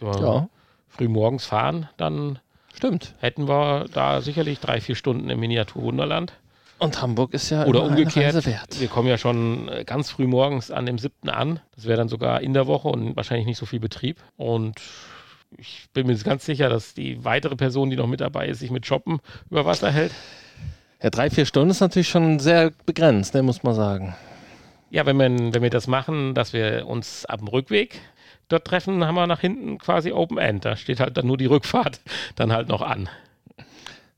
[0.00, 0.48] ja, Ja,
[0.88, 2.38] früh morgens fahren, dann
[2.74, 3.14] stimmt.
[3.18, 6.32] hätten wir da sicherlich drei, vier Stunden im Miniaturwunderland.
[6.80, 8.80] Und Hamburg ist ja Oder immer eine umgekehrt, Reise wert.
[8.80, 11.28] wir kommen ja schon äh, ganz früh morgens an dem 7.
[11.28, 11.58] an.
[11.74, 14.18] Das wäre dann sogar in der Woche und wahrscheinlich nicht so viel Betrieb.
[14.36, 14.80] Und
[15.56, 18.70] ich bin mir ganz sicher, dass die weitere Person, die noch mit dabei ist, sich
[18.70, 19.18] mit Shoppen
[19.50, 20.12] über Wasser hält.
[21.02, 24.14] Ja, drei, vier Stunden ist natürlich schon sehr begrenzt, ne, muss man sagen.
[24.90, 28.00] Ja, wenn wir, wenn wir das machen, dass wir uns am Rückweg
[28.48, 30.64] dort treffen, haben wir nach hinten quasi Open End.
[30.64, 32.00] Da steht halt dann nur die Rückfahrt
[32.36, 33.08] dann halt noch an.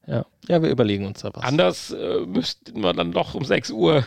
[0.07, 1.45] Ja, ja wir überlegen uns da was.
[1.45, 4.05] Anders äh, müssten wir dann doch um 6 Uhr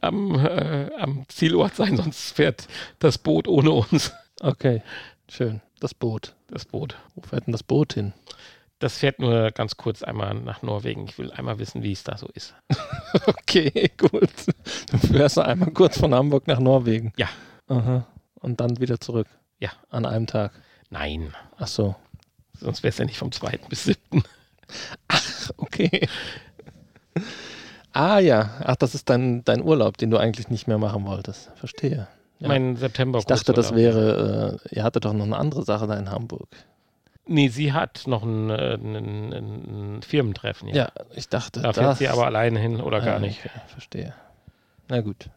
[0.00, 4.12] am, äh, am Zielort sein, sonst fährt das Boot ohne uns.
[4.40, 4.82] Okay,
[5.28, 5.60] schön.
[5.80, 6.34] Das Boot.
[6.48, 6.96] Das Boot.
[7.14, 8.12] Wo fährt denn das Boot hin?
[8.82, 11.06] Das fährt nur ganz kurz einmal nach Norwegen.
[11.06, 12.52] Ich will einmal wissen, wie es da so ist.
[13.26, 14.30] Okay, gut.
[14.90, 17.12] Dann fährst du einmal kurz von Hamburg nach Norwegen.
[17.16, 17.28] Ja.
[17.68, 18.06] Aha.
[18.40, 19.28] Und dann wieder zurück.
[19.60, 19.70] Ja.
[19.90, 20.50] An einem Tag.
[20.90, 21.94] Nein, Ach so.
[22.54, 23.60] sonst wäre es ja nicht vom 2.
[23.68, 24.24] bis 7.
[25.58, 26.08] Okay.
[27.92, 28.50] Ah ja.
[28.64, 31.52] Ach, das ist dein, dein Urlaub, den du eigentlich nicht mehr machen wolltest.
[31.54, 32.08] Verstehe.
[32.40, 32.48] Ja.
[32.48, 33.20] Mein September.
[33.20, 36.48] Ich dachte, das wäre, äh, ihr hattet doch noch eine andere Sache da in Hamburg.
[37.26, 40.68] Nee, sie hat noch ein, äh, ein, ein, ein Firmentreffen.
[40.68, 43.40] Ja, ich dachte, Da fährt sie aber alleine hin oder Ah, gar nicht.
[43.44, 44.14] Okay, verstehe.
[44.88, 45.28] Na gut.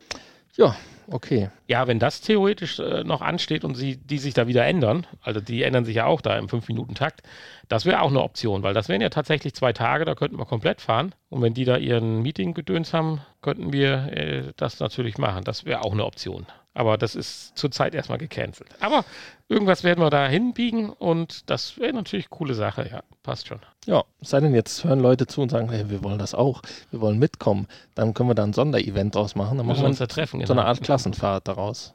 [0.57, 0.75] Ja,
[1.11, 1.49] okay.
[1.67, 5.41] Ja, wenn das theoretisch äh, noch ansteht und sie, die sich da wieder ändern, also
[5.41, 7.21] die ändern sich ja auch da im 5-Minuten-Takt,
[7.67, 10.45] das wäre auch eine Option, weil das wären ja tatsächlich zwei Tage, da könnten wir
[10.45, 11.13] komplett fahren.
[11.29, 15.43] Und wenn die da ihren Meeting-Gedöns haben, könnten wir äh, das natürlich machen.
[15.43, 16.45] Das wäre auch eine Option.
[16.75, 18.69] Aber das ist zurzeit erstmal gecancelt.
[18.81, 19.05] Aber
[19.47, 23.59] irgendwas werden wir da hinbiegen und das wäre natürlich eine coole Sache, ja, passt schon.
[23.85, 26.61] Ja, es sei denn, jetzt hören Leute zu und sagen, hey, wir wollen das auch,
[26.91, 27.67] wir wollen mitkommen.
[27.95, 29.57] Dann können wir da ein Sonderevent draus machen.
[29.57, 30.45] Dann Müssen machen wir uns da treffen.
[30.45, 30.67] so eine genau.
[30.67, 31.93] Art Klassenfahrt daraus.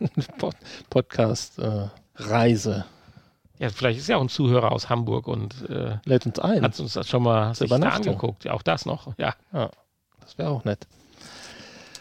[0.38, 0.54] Pod
[0.88, 1.88] Podcast äh.
[3.58, 6.62] Ja, vielleicht ist ja auch ein Zuhörer aus Hamburg und äh, Lädt uns ein.
[6.62, 8.44] hat uns das schon mal sich da angeguckt.
[8.44, 9.12] Ja, auch das noch.
[9.18, 9.34] Ja,
[10.20, 10.86] Das wäre auch nett.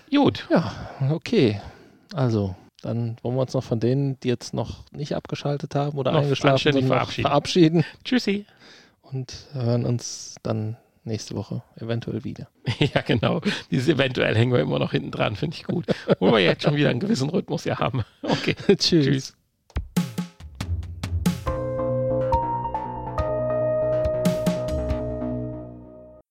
[0.10, 0.48] gut.
[0.50, 0.72] Ja,
[1.12, 1.60] okay.
[2.16, 6.14] Also, dann wollen wir uns noch von denen, die jetzt noch nicht abgeschaltet haben oder
[6.14, 7.28] Noch eingeschlafen sind, verabschieden.
[7.28, 8.46] verabschieden Tschüssi.
[9.02, 12.48] und hören uns dann nächste Woche eventuell wieder.
[12.94, 13.42] Ja, genau.
[13.70, 15.86] Dieses eventuell hängen wir immer noch hinten dran, finde ich gut.
[16.20, 18.04] Wo wir jetzt schon wieder einen gewissen Rhythmus ja haben.
[18.24, 18.56] Okay.
[18.78, 19.06] Tschüss.
[19.06, 19.36] Tschüss.